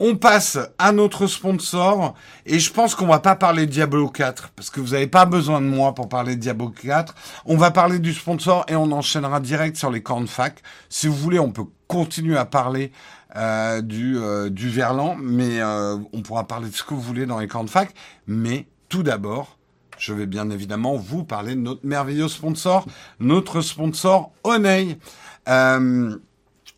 [0.00, 2.14] on passe à notre sponsor
[2.46, 5.26] et je pense qu'on va pas parler de Diablo 4 parce que vous n'avez pas
[5.26, 7.14] besoin de moi pour parler de Diablo 4.
[7.46, 10.62] On va parler du sponsor et on enchaînera direct sur les fac.
[10.88, 12.92] Si vous voulez, on peut continuer à parler
[13.36, 17.26] euh, du, euh, du Verlan, mais euh, on pourra parler de ce que vous voulez
[17.26, 17.92] dans les camps de fac.
[18.26, 19.58] Mais tout d'abord,
[19.98, 22.86] je vais bien évidemment vous parler de notre merveilleux sponsor,
[23.20, 24.98] notre sponsor Oney.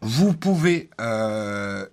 [0.01, 0.91] vous pouvez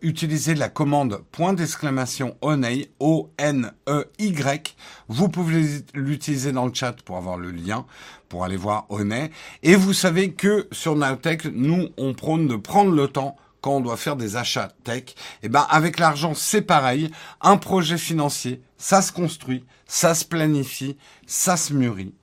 [0.02, 4.76] utiliser la commande point d'exclamation Oney, O-N-E-Y.
[5.08, 7.86] Vous pouvez l'utiliser dans le chat pour avoir le lien
[8.28, 9.30] pour aller voir Oney.
[9.62, 13.36] Et vous savez que sur Nowtech, nous, on prône de prendre le temps
[13.68, 15.04] quand on doit faire des achats tech,
[15.44, 17.12] eh ben avec l'argent c'est pareil.
[17.42, 20.96] Un projet financier, ça se construit, ça se planifie,
[21.26, 22.14] ça se mûrit.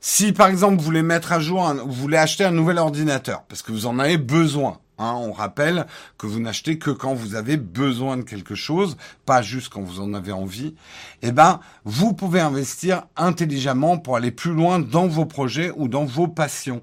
[0.00, 3.60] Si par exemple vous voulez mettre à jour, vous voulez acheter un nouvel ordinateur parce
[3.60, 4.78] que vous en avez besoin.
[4.98, 5.86] Hein, on rappelle
[6.16, 8.96] que vous n'achetez que quand vous avez besoin de quelque chose,
[9.26, 10.74] pas juste quand vous en avez envie.
[11.20, 16.06] Eh ben, vous pouvez investir intelligemment pour aller plus loin dans vos projets ou dans
[16.06, 16.80] vos passions.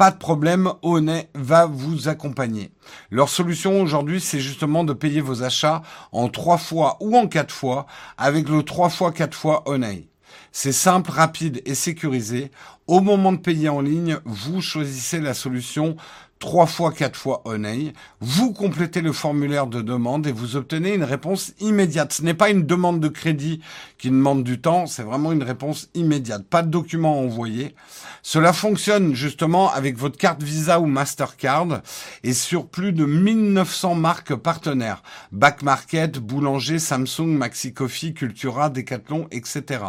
[0.00, 2.72] Pas de problème, Honey va vous accompagner.
[3.10, 7.52] Leur solution aujourd'hui, c'est justement de payer vos achats en trois fois ou en quatre
[7.52, 7.86] fois
[8.16, 10.08] avec le trois fois quatre fois Honey.
[10.52, 12.50] C'est simple, rapide et sécurisé.
[12.86, 15.96] Au moment de payer en ligne, vous choisissez la solution
[16.40, 17.92] 3 fois 4 fois Honey.
[18.20, 22.14] Vous complétez le formulaire de demande et vous obtenez une réponse immédiate.
[22.14, 23.60] Ce n'est pas une demande de crédit
[23.98, 26.46] qui demande du temps, c'est vraiment une réponse immédiate.
[26.46, 27.74] Pas de document à envoyer.
[28.22, 31.82] Cela fonctionne justement avec votre carte Visa ou Mastercard
[32.24, 35.02] et sur plus de 1900 marques partenaires.
[35.32, 39.84] Back Market, Boulanger, Samsung, Maxi Coffee, Cultura, Decathlon, etc.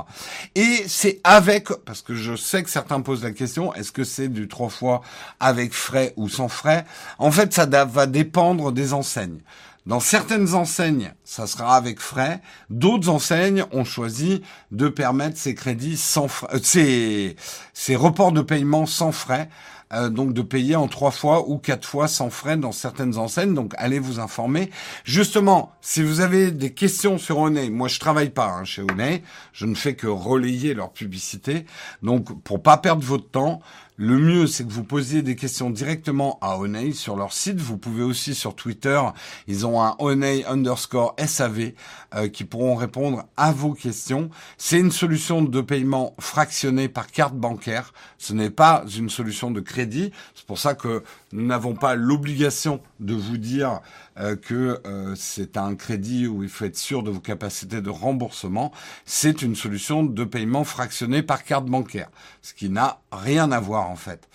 [0.56, 4.28] Et c'est avec, parce que je sais que certains posent la question, est-ce que c'est
[4.28, 5.02] du 3 fois
[5.40, 6.86] avec frais ou sans frais.
[7.20, 9.40] En fait, ça va dépendre des enseignes.
[9.86, 12.42] Dans certaines enseignes, ça sera avec frais.
[12.70, 14.42] D'autres enseignes ont choisi
[14.72, 17.38] de permettre ces crédits sans frais, euh, ces,
[17.74, 19.48] ces reports de paiement sans frais.
[19.94, 23.54] Euh, donc de payer en trois fois ou quatre fois sans frais dans certaines enseignes.
[23.54, 24.72] Donc allez vous informer.
[25.04, 29.22] Justement, si vous avez des questions sur Honey, moi je travaille pas hein, chez Honey,
[29.52, 31.66] je ne fais que relayer leur publicité.
[32.04, 33.62] Donc pour pas perdre votre temps,
[34.04, 37.60] le mieux, c'est que vous posiez des questions directement à Honey sur leur site.
[37.60, 39.00] Vous pouvez aussi sur Twitter,
[39.48, 41.74] ils ont un Honey underscore SAV
[42.16, 44.30] euh, qui pourront répondre à vos questions.
[44.58, 47.94] C'est une solution de paiement fractionné par carte bancaire.
[48.18, 50.12] Ce n'est pas une solution de crédit.
[50.36, 51.04] C'est pour ça que
[51.34, 53.82] nous n'avons pas l'obligation de vous dire
[54.20, 57.90] euh, que euh, c'est un crédit où il faut être sûr de vos capacités de
[57.90, 58.72] remboursement.
[59.06, 62.10] C'est une solution de paiement fractionné par carte bancaire,
[62.42, 64.28] ce qui n'a rien à voir en fait.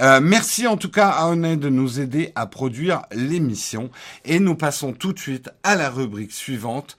[0.00, 3.90] Euh, merci en tout cas à Honey de nous aider à produire l'émission
[4.24, 6.96] et nous passons tout de suite à la rubrique suivante.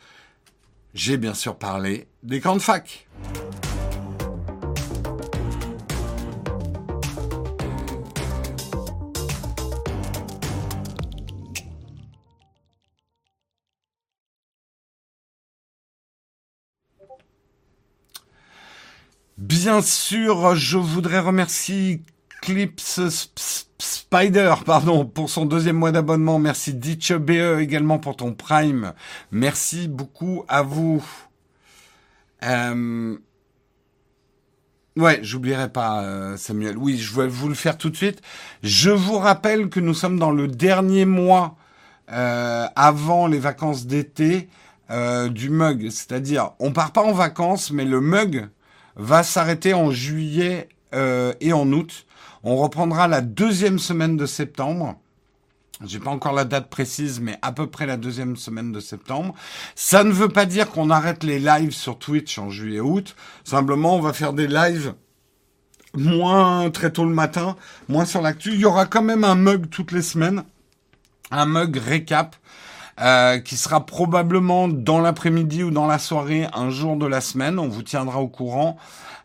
[0.94, 3.08] J'ai bien sûr parlé des camps de fac.
[19.38, 22.02] Bien sûr, je voudrais remercier
[22.42, 23.00] Clips
[23.78, 26.40] Spider, pardon, pour son deuxième mois d'abonnement.
[26.40, 28.94] Merci Ditch BE également pour ton Prime.
[29.32, 31.04] Merci beaucoup à vous.
[32.44, 33.18] Euh...
[34.96, 36.78] Ouais, j'oublierai pas euh, Samuel.
[36.78, 38.22] Oui, je vais vous le faire tout de suite.
[38.64, 41.58] Je vous rappelle que nous sommes dans le dernier mois
[42.10, 44.48] euh, avant les vacances d'été
[44.92, 48.48] euh, du mug, c'est-à-dire on part pas en vacances, mais le mug
[48.96, 52.06] va s'arrêter en juillet euh, et en août.
[52.44, 55.00] On reprendra la deuxième semaine de septembre.
[55.84, 59.36] J'ai pas encore la date précise, mais à peu près la deuxième semaine de septembre.
[59.76, 63.16] Ça ne veut pas dire qu'on arrête les lives sur Twitch en juillet-août.
[63.44, 64.94] Simplement, on va faire des lives
[65.94, 67.56] moins très tôt le matin,
[67.90, 68.54] moins sur l'actu.
[68.54, 70.44] Il y aura quand même un mug toutes les semaines,
[71.32, 72.36] un mug récap.
[73.02, 77.60] Euh, qui sera probablement dans l'après-midi ou dans la soirée, un jour de la semaine.
[77.60, 78.78] On vous tiendra au courant.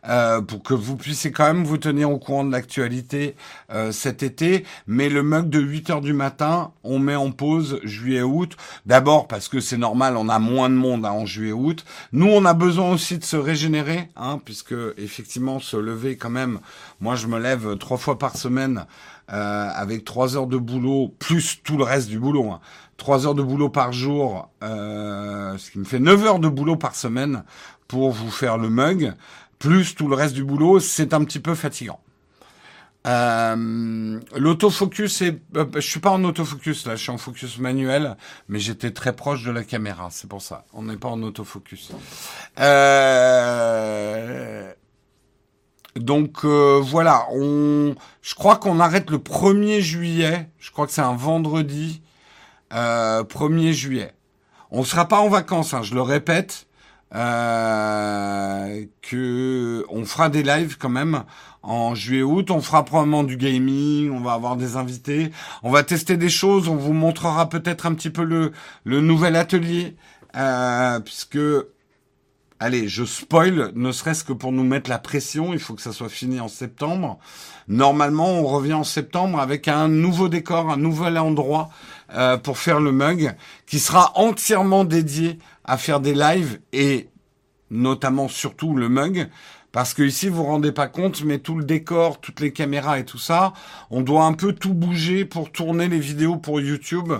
[0.09, 3.35] Euh, pour que vous puissiez quand même vous tenir au courant de l'actualité
[3.71, 4.65] euh, cet été.
[4.87, 8.57] Mais le mug de 8 heures du matin, on met en pause juillet-août.
[8.87, 11.85] D'abord parce que c'est normal, on a moins de monde hein, en juillet-août.
[12.13, 16.59] Nous, on a besoin aussi de se régénérer, hein, puisque effectivement, se lever quand même.
[16.99, 18.85] Moi, je me lève trois fois par semaine.
[19.33, 22.51] Avec trois heures de boulot plus tout le reste du boulot.
[22.51, 22.59] Hein.
[23.01, 26.75] Trois heures de boulot par jour, euh, ce qui me fait neuf heures de boulot
[26.75, 27.43] par semaine
[27.87, 29.15] pour vous faire le mug
[29.57, 31.99] plus tout le reste du boulot, c'est un petit peu fatigant.
[33.07, 38.17] Euh, l'autofocus est, euh, je suis pas en autofocus là, je suis en focus manuel,
[38.49, 40.65] mais j'étais très proche de la caméra, c'est pour ça.
[40.71, 41.93] On n'est pas en autofocus.
[42.59, 43.91] Euh,
[45.95, 50.51] donc voilà, je crois qu'on arrête le 1er juillet.
[50.59, 52.03] Je crois que c'est un vendredi,
[52.71, 54.13] 1er juillet.
[54.71, 56.67] On sera pas en vacances, hein, je le répète
[57.13, 61.23] euh, que on fera des lives quand même
[61.61, 62.51] en juillet-août.
[62.51, 65.31] On fera probablement du gaming, on va avoir des invités,
[65.61, 68.53] on va tester des choses, on vous montrera peut-être un petit peu le,
[68.85, 69.97] le nouvel atelier,
[70.37, 71.37] euh, puisque
[72.61, 75.91] allez, je spoil, ne serait-ce que pour nous mettre la pression, il faut que ça
[75.91, 77.19] soit fini en septembre.
[77.67, 81.71] Normalement, on revient en septembre avec un nouveau décor, un nouvel endroit
[82.13, 83.35] euh, pour faire le mug,
[83.65, 87.09] qui sera entièrement dédié à faire des lives et
[87.69, 89.29] notamment surtout le mug
[89.71, 92.99] Parce que ici, vous vous rendez pas compte, mais tout le décor, toutes les caméras
[92.99, 93.53] et tout ça,
[93.89, 97.13] on doit un peu tout bouger pour tourner les vidéos pour YouTube,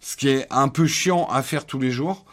[0.00, 2.24] ce qui est un peu chiant à faire tous les jours.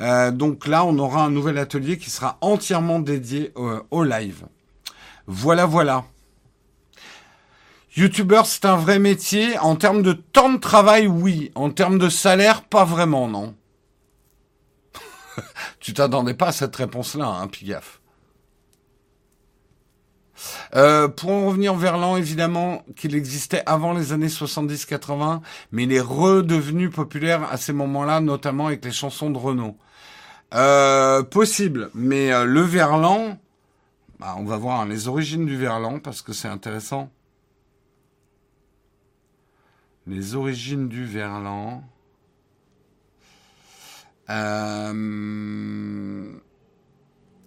[0.00, 4.44] Euh, donc là, on aura un nouvel atelier qui sera entièrement dédié euh, au live.
[5.26, 6.04] Voilà, voilà.
[7.96, 9.58] YouTuber, c'est un vrai métier.
[9.58, 11.52] En termes de temps de travail, oui.
[11.54, 13.54] En termes de salaire, pas vraiment, non.
[15.80, 18.00] tu t'attendais pas à cette réponse-là, hein, Pigaf.
[20.74, 25.40] Euh, pour en revenir vers l'an, évidemment, qu'il existait avant les années 70-80,
[25.72, 29.76] mais il est redevenu populaire à ces moments-là, notamment avec les chansons de Renault.
[30.54, 33.38] Euh, possible, mais euh, le verlan,
[34.18, 37.10] bah, on va voir hein, les origines du verlan parce que c'est intéressant.
[40.06, 41.82] Les origines du verlan.
[44.30, 44.94] Euh,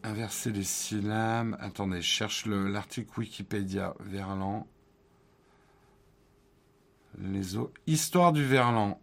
[0.04, 1.56] Inverser les syllabes.
[1.60, 3.94] Attendez, je cherche l'article Wikipédia.
[4.00, 4.68] Verlan.
[7.20, 7.72] Les eaux.
[7.86, 9.00] Histoire du verlan.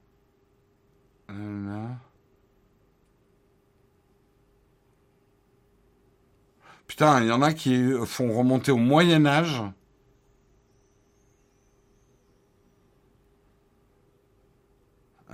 [6.86, 9.62] Putain, il y en a qui font remonter au Moyen Âge.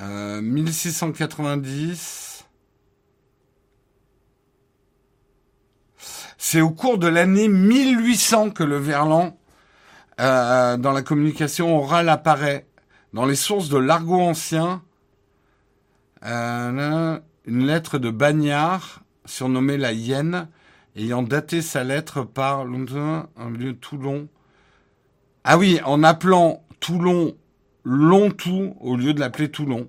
[0.00, 2.46] Euh, 1690.
[6.38, 9.38] C'est au cours de l'année 1800 que le verlan
[10.20, 12.66] euh, dans la communication orale apparaît.
[13.12, 14.82] Dans les sources de l'argot ancien,
[16.24, 20.48] euh, une lettre de Bagnard, surnommée la Hyène,
[20.96, 24.28] ayant daté sa lettre par un Toulon.
[25.44, 27.36] Ah oui, en appelant Toulon
[27.84, 29.88] Long-Tout au lieu de l'appeler Toulon.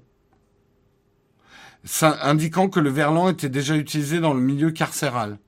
[2.02, 5.40] indiquant que le verlan était déjà utilisé dans le milieu carcéral.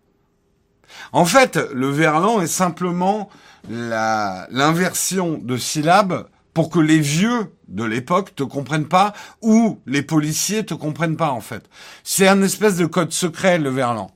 [1.12, 3.30] En fait, le verlan est simplement
[3.70, 10.66] l'inversion de syllabes pour que les vieux de l'époque te comprennent pas ou les policiers
[10.66, 11.68] te comprennent pas en fait.
[12.04, 14.12] C'est un espèce de code secret le verlan.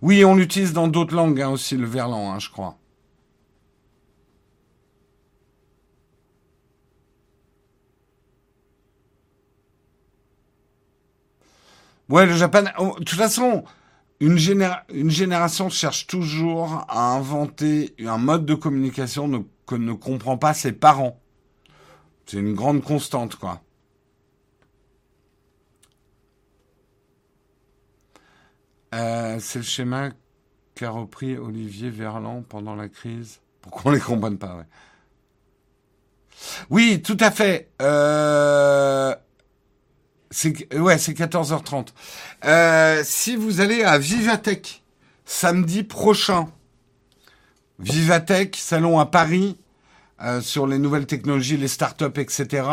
[0.00, 2.78] Oui, on l'utilise dans d'autres langues hein, aussi le verlan, hein, je crois.
[12.08, 12.64] Ouais, le Japon.
[12.78, 13.64] Oh, de toute façon,
[14.20, 14.38] une,
[14.92, 20.72] une génération cherche toujours à inventer un mode de communication que ne comprend pas ses
[20.72, 21.20] parents.
[22.26, 23.62] C'est une grande constante, quoi.
[28.94, 30.10] Euh, c'est le schéma
[30.74, 33.40] qu'a repris Olivier Verland pendant la crise.
[33.60, 34.64] Pourquoi on les comprenne pas ouais.
[36.70, 37.70] Oui, tout à fait.
[37.82, 39.14] Euh,
[40.30, 41.88] c'est ouais, c'est 14h30.
[42.44, 44.82] Euh, si vous allez à Vivatech
[45.24, 46.48] samedi prochain,
[47.78, 49.56] Vivatech, salon à Paris
[50.22, 52.66] euh, sur les nouvelles technologies, les startups, etc.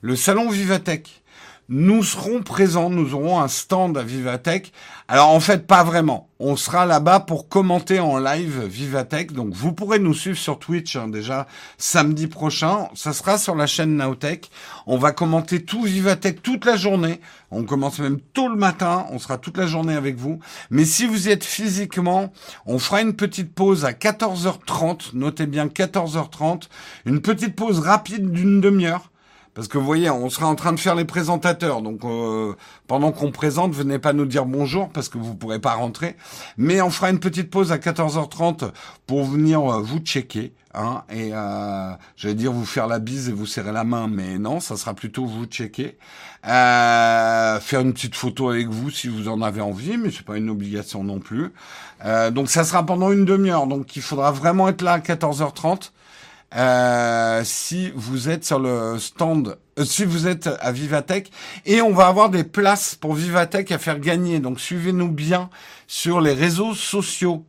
[0.00, 1.22] Le salon Vivatech
[1.68, 4.72] nous serons présents, nous aurons un stand à Vivatech.
[5.08, 6.28] Alors en fait, pas vraiment.
[6.38, 9.32] On sera là-bas pour commenter en live Vivatech.
[9.32, 12.88] Donc vous pourrez nous suivre sur Twitch hein, déjà samedi prochain.
[12.94, 14.48] Ça sera sur la chaîne Nowtech.
[14.86, 17.20] On va commenter tout Vivatech toute la journée.
[17.50, 19.06] On commence même tôt le matin.
[19.10, 20.38] On sera toute la journée avec vous.
[20.70, 22.32] Mais si vous y êtes physiquement,
[22.66, 25.14] on fera une petite pause à 14h30.
[25.14, 26.68] Notez bien 14h30.
[27.06, 29.10] Une petite pause rapide d'une demi-heure
[29.56, 31.80] parce que vous voyez, on sera en train de faire les présentateurs.
[31.80, 32.52] Donc euh,
[32.86, 36.14] pendant qu'on présente, venez pas nous dire bonjour parce que vous pourrez pas rentrer.
[36.58, 38.70] Mais on fera une petite pause à 14h30
[39.06, 40.52] pour venir euh, vous checker.
[40.74, 44.38] Hein, et euh, j'allais dire vous faire la bise et vous serrer la main, mais
[44.38, 45.96] non, ça sera plutôt vous checker.
[46.42, 50.50] Faire une petite photo avec vous si vous en avez envie, mais c'est pas une
[50.50, 51.50] obligation non plus.
[52.30, 53.66] donc ça sera pendant une demi-heure.
[53.66, 55.92] Donc il faudra vraiment être là à 14h30.
[56.54, 61.30] Euh, si vous êtes sur le stand, euh, si vous êtes à Vivatech,
[61.64, 64.38] et on va avoir des places pour Vivatech à faire gagner.
[64.38, 65.50] Donc suivez-nous bien
[65.86, 67.44] sur les réseaux sociaux.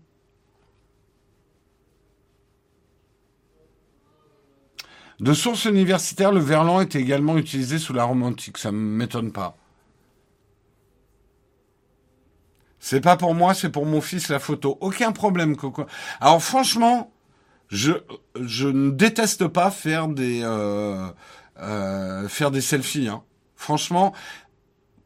[5.19, 8.57] De source universitaire, le verlan était également utilisé sous la romantique.
[8.57, 9.57] Ça ne m'étonne pas.
[12.79, 14.77] C'est pas pour moi, c'est pour mon fils la photo.
[14.79, 15.85] Aucun problème, Coco.
[16.21, 17.11] Alors franchement,
[17.69, 17.91] je,
[18.39, 21.07] je ne déteste pas faire des euh,
[21.59, 23.07] euh, faire des selfies.
[23.07, 23.23] Hein.
[23.55, 24.13] Franchement,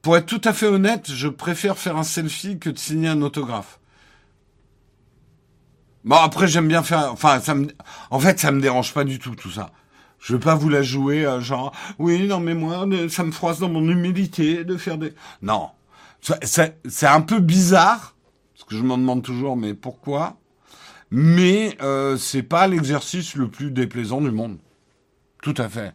[0.02, 3.22] pour être tout à fait honnête, je préfère faire un selfie que de signer un
[3.22, 3.80] autographe.
[6.04, 7.68] Bon après j'aime bien faire, enfin ça me,
[8.10, 9.72] en fait ça me dérange pas du tout tout ça.
[10.20, 13.60] Je veux pas vous la jouer euh, genre oui non mais moi ça me froisse
[13.60, 15.14] dans mon humilité de faire des
[15.44, 15.70] non
[16.44, 18.16] c'est un peu bizarre
[18.54, 20.38] Parce que je me demande toujours, mais pourquoi?
[21.12, 24.58] Mais euh, c'est pas l'exercice le plus déplaisant du monde.
[25.42, 25.94] Tout à fait.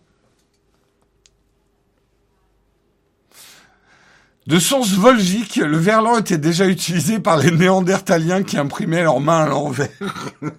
[4.46, 9.42] De source volvique, le verlan était déjà utilisé par les néandertaliens qui imprimaient leurs mains
[9.42, 9.88] à l'envers.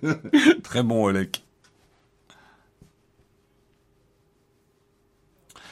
[0.64, 1.46] Très bon, Olek.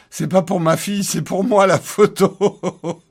[0.09, 2.61] C'est pas pour ma fille, c'est pour moi la photo.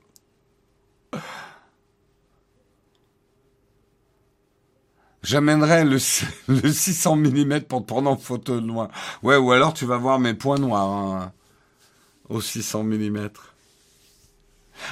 [5.25, 8.89] J'amènerai le, 600 mm pour te prendre en photo de loin.
[9.23, 11.31] Ouais, ou alors tu vas voir mes points noirs hein,
[12.29, 13.29] au 600 mm.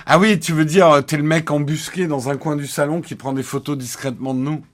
[0.08, 3.14] Ah oui, tu veux dire, t'es le mec embusqué dans un coin du salon qui
[3.14, 4.66] prend des photos discrètement de nous.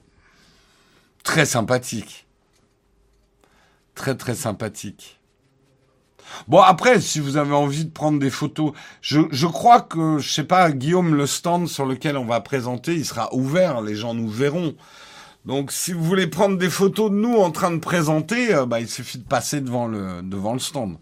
[1.24, 2.26] Très sympathique.
[3.96, 5.20] Très très sympathique.
[6.48, 8.72] Bon après, si vous avez envie de prendre des photos,
[9.02, 12.94] je, je crois que, je sais pas, Guillaume, le stand sur lequel on va présenter,
[12.94, 14.76] il sera ouvert, les gens nous verront.
[15.50, 18.82] Donc si vous voulez prendre des photos de nous en train de présenter, euh, bah,
[18.82, 20.22] il suffit de passer devant le,
[20.60, 21.00] stand.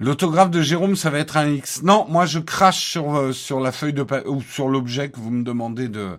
[0.00, 1.84] L'autographe de Jérôme, ça va être un X.
[1.84, 3.32] Non, moi je crache sur euh,
[3.62, 6.18] la feuille de ou sur l'objet que vous me demandez de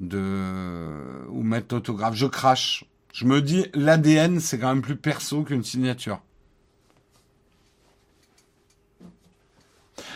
[0.00, 2.14] de ou mettre l'autographe.
[2.14, 2.86] Je crache.
[3.12, 6.22] Je me dis l'ADN c'est quand même plus perso qu'une signature.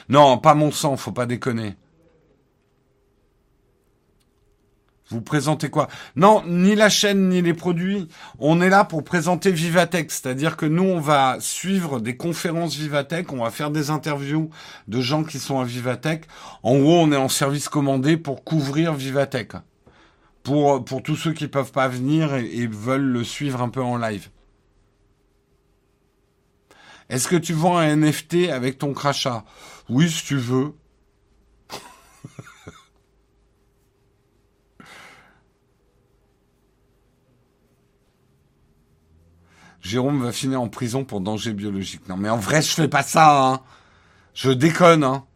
[0.09, 1.77] Non, pas mon sang, faut pas déconner.
[5.15, 5.87] Vous présentez quoi?
[6.17, 8.09] Non, ni la chaîne ni les produits.
[8.41, 13.33] On est là pour présenter Vivatech, c'est-à-dire que nous on va suivre des conférences Vivatech,
[13.33, 14.51] on va faire des interviews
[14.89, 16.25] de gens qui sont à Vivatech.
[16.65, 19.53] En gros, on est en service commandé pour couvrir Vivatech.
[20.43, 23.97] Pour tous ceux qui peuvent pas venir et, et veulent le suivre un peu en
[23.97, 24.31] live.
[27.09, 29.45] Est-ce que tu vends un NFT avec ton crachat?
[29.89, 30.75] Oui, si tu veux.
[39.85, 42.09] Jérôme va finir en prison pour danger biologique.
[42.09, 43.61] Non, mais en vrai, je fais pas ça, hein.
[44.33, 45.27] Je déconne, hein.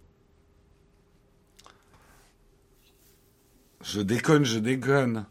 [3.84, 5.26] Je déconne, je déconne.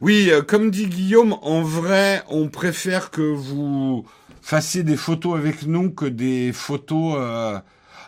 [0.00, 4.04] Oui, euh, comme dit Guillaume, en vrai, on préfère que vous
[4.42, 7.14] fassiez des photos avec nous que des photos.
[7.16, 7.60] Euh...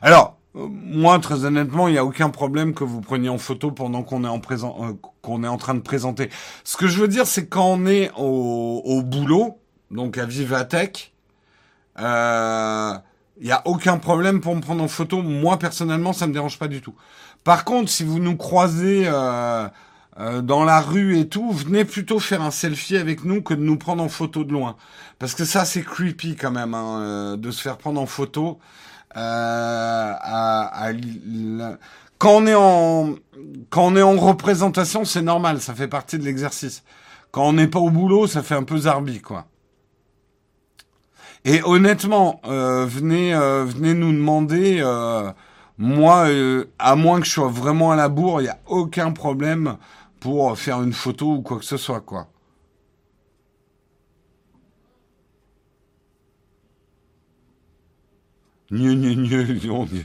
[0.02, 0.37] Alors,
[0.68, 4.24] moi, très honnêtement, il n'y a aucun problème que vous preniez en photo pendant qu'on
[4.24, 6.30] est en présent, euh, qu'on est en train de présenter.
[6.64, 9.58] Ce que je veux dire, c'est quand on est au, au boulot,
[9.90, 11.12] donc à Vivatech,
[12.00, 12.92] euh,
[13.40, 15.22] il n'y a aucun problème pour me prendre en photo.
[15.22, 16.94] Moi, personnellement, ça me dérange pas du tout.
[17.44, 19.68] Par contre, si vous nous croisez euh,
[20.18, 23.62] euh, dans la rue et tout, venez plutôt faire un selfie avec nous que de
[23.62, 24.76] nous prendre en photo de loin.
[25.18, 28.58] Parce que ça, c'est creepy quand même, hein, euh, de se faire prendre en photo.
[29.16, 30.90] Euh, à,
[32.18, 33.14] quand on est en
[33.70, 36.82] quand on est en représentation, c'est normal, ça fait partie de l'exercice.
[37.30, 39.46] Quand on n'est pas au boulot, ça fait un peu zarbi, quoi.
[41.44, 44.80] Et honnêtement, euh, venez euh, venez nous demander.
[44.80, 45.30] Euh,
[45.78, 49.12] moi, euh, à moins que je sois vraiment à la bourre, il n'y a aucun
[49.12, 49.76] problème
[50.20, 52.26] pour faire une photo ou quoi que ce soit, quoi.
[58.70, 60.04] Gneu, gneu, gneu,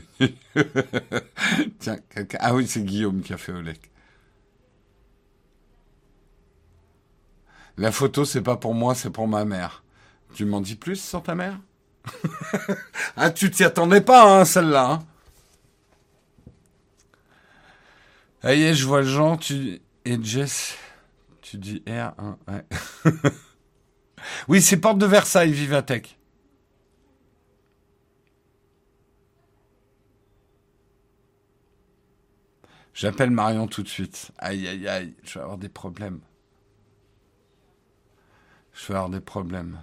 [1.78, 1.98] Tiens,
[2.38, 3.90] Ah oui, c'est Guillaume qui a fait Olek.
[7.76, 9.82] La photo, c'est pas pour moi, c'est pour ma mère.
[10.34, 11.58] Tu m'en dis plus sur ta mère?
[13.16, 14.90] Ah, tu t'y attendais pas, hein, celle-là.
[14.90, 15.06] Hein
[18.42, 19.80] Aïe, je vois le tu...
[20.04, 20.76] Et Jess,
[21.40, 22.64] tu dis R1, ouais.
[24.48, 26.18] oui, c'est Porte de Versailles, Vivatech.
[32.94, 34.30] J'appelle Marion tout de suite.
[34.38, 36.20] Aïe, aïe, aïe, je vais avoir des problèmes.
[38.72, 39.80] Je vais avoir des problèmes.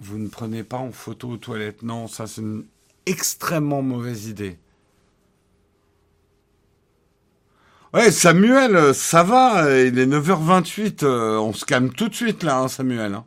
[0.00, 1.82] Vous ne prenez pas en photo aux toilettes.
[1.82, 2.66] Non, ça c'est une
[3.06, 4.58] extrêmement mauvaise idée.
[7.94, 12.58] Ouais, Samuel, ça va, il est 9h28, euh, on se calme tout de suite là,
[12.58, 13.14] hein, Samuel.
[13.14, 13.24] Hein.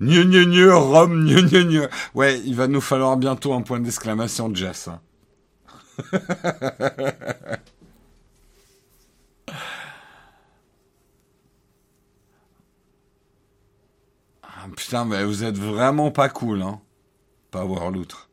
[0.00, 1.88] Gneu, gneu, Rome, gneu, gneu.
[2.14, 4.88] Ouais, il va nous falloir bientôt un point d'exclamation, Jess.
[4.88, 5.00] Hein.
[14.42, 16.80] ah, putain, mais vous êtes vraiment pas cool, hein.
[17.50, 18.28] Pas voir l'outre.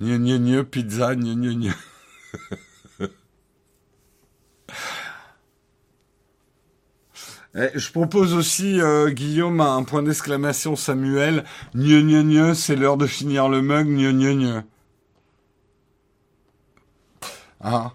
[0.00, 1.74] Gne, gne, gne, pizza, gne, gne, gne.
[7.58, 11.42] Eh, je propose aussi, euh, Guillaume, un point d'exclamation Samuel.
[11.74, 14.64] Gne gne gne, c'est l'heure de finir le mug, gne gne gne.
[17.68, 17.92] Ah.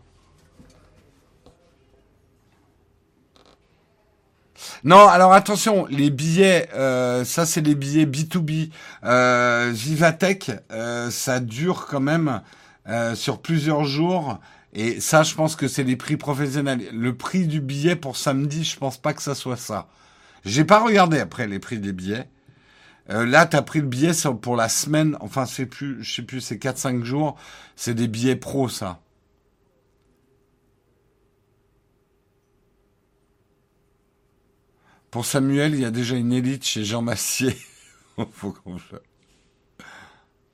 [4.83, 8.69] Non, alors attention, les billets, euh, ça c'est les billets B2B.
[9.05, 12.41] Euh, Vivatech, euh, ça dure quand même
[12.89, 14.39] euh, sur plusieurs jours.
[14.73, 16.89] Et ça, je pense que c'est les prix professionnels.
[16.91, 19.87] Le prix du billet pour samedi, je pense pas que ça soit ça.
[20.43, 22.27] J'ai pas regardé après les prix des billets.
[23.09, 24.11] Là, tu as pris le billet
[24.41, 25.17] pour la semaine.
[25.21, 27.37] Enfin, c'est plus, je sais plus, c'est 4-5 jours.
[27.75, 28.99] C'est des billets pro, ça.
[35.11, 37.55] Pour Samuel, il y a déjà une élite chez Jean Massier.
[38.31, 38.77] Faut qu'on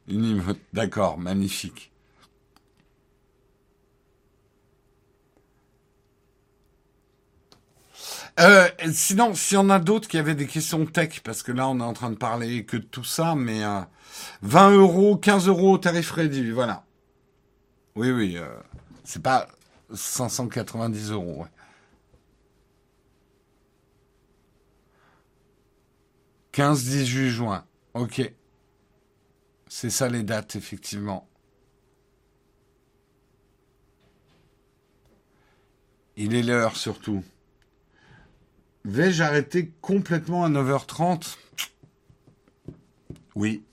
[0.08, 1.92] Une D'accord, magnifique.
[8.40, 11.68] Euh, sinon, s'il y en a d'autres qui avaient des questions tech, parce que là,
[11.68, 13.82] on est en train de parler que de tout ça, mais euh,
[14.42, 16.84] 20 euros, 15 euros tarif réduit, voilà.
[17.96, 18.48] Oui, oui, euh,
[19.04, 19.48] c'est pas
[19.94, 21.42] 590 euros.
[21.44, 21.50] Ouais.
[26.58, 27.66] 15-18 juin.
[27.94, 28.34] Ok.
[29.68, 31.30] C'est ça les dates, effectivement.
[36.16, 37.24] Il est l'heure surtout.
[38.86, 41.38] Vais-je arrêter complètement à 9h30
[43.36, 43.64] Oui.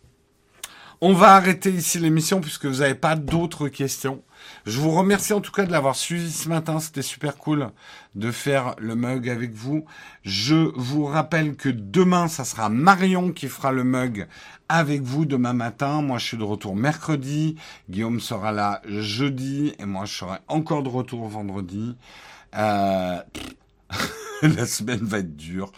[1.01, 4.23] On va arrêter ici l'émission puisque vous n'avez pas d'autres questions.
[4.67, 6.81] Je vous remercie en tout cas de l'avoir suivi ce matin.
[6.81, 7.71] C'était super cool
[8.15, 9.85] de faire le mug avec vous.
[10.23, 14.27] Je vous rappelle que demain, ça sera Marion qui fera le mug
[14.69, 16.03] avec vous demain matin.
[16.03, 17.57] Moi, je suis de retour mercredi.
[17.91, 21.97] Guillaume sera là jeudi et moi, je serai encore de retour vendredi.
[22.57, 23.21] Euh...
[24.43, 25.73] la semaine va être dure.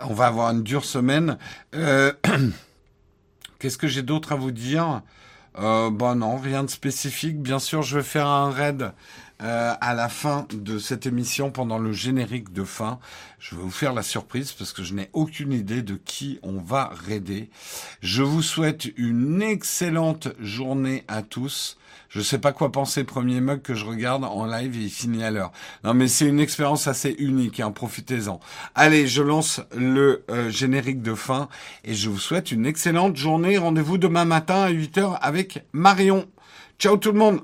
[0.00, 1.38] On va avoir une dure semaine.
[1.74, 2.12] Euh...
[3.58, 5.02] Qu'est-ce que j'ai d'autre à vous dire?
[5.58, 7.40] Euh, Bon non, rien de spécifique.
[7.40, 8.92] Bien sûr, je vais faire un raid
[9.42, 12.98] euh, à la fin de cette émission pendant le générique de fin.
[13.38, 16.58] Je vais vous faire la surprise parce que je n'ai aucune idée de qui on
[16.58, 17.48] va raider.
[18.02, 21.78] Je vous souhaite une excellente journée à tous.
[22.10, 23.04] Je sais pas quoi penser.
[23.04, 25.52] Premier mug que je regarde en live et il finit à l'heure.
[25.84, 27.60] Non, mais c'est une expérience assez unique.
[27.60, 28.40] Hein, Profitez-en.
[28.74, 31.48] Allez, je lance le euh, générique de fin
[31.84, 33.58] et je vous souhaite une excellente journée.
[33.58, 36.26] Rendez-vous demain matin à 8h avec Marion.
[36.80, 37.42] Ciao tout le monde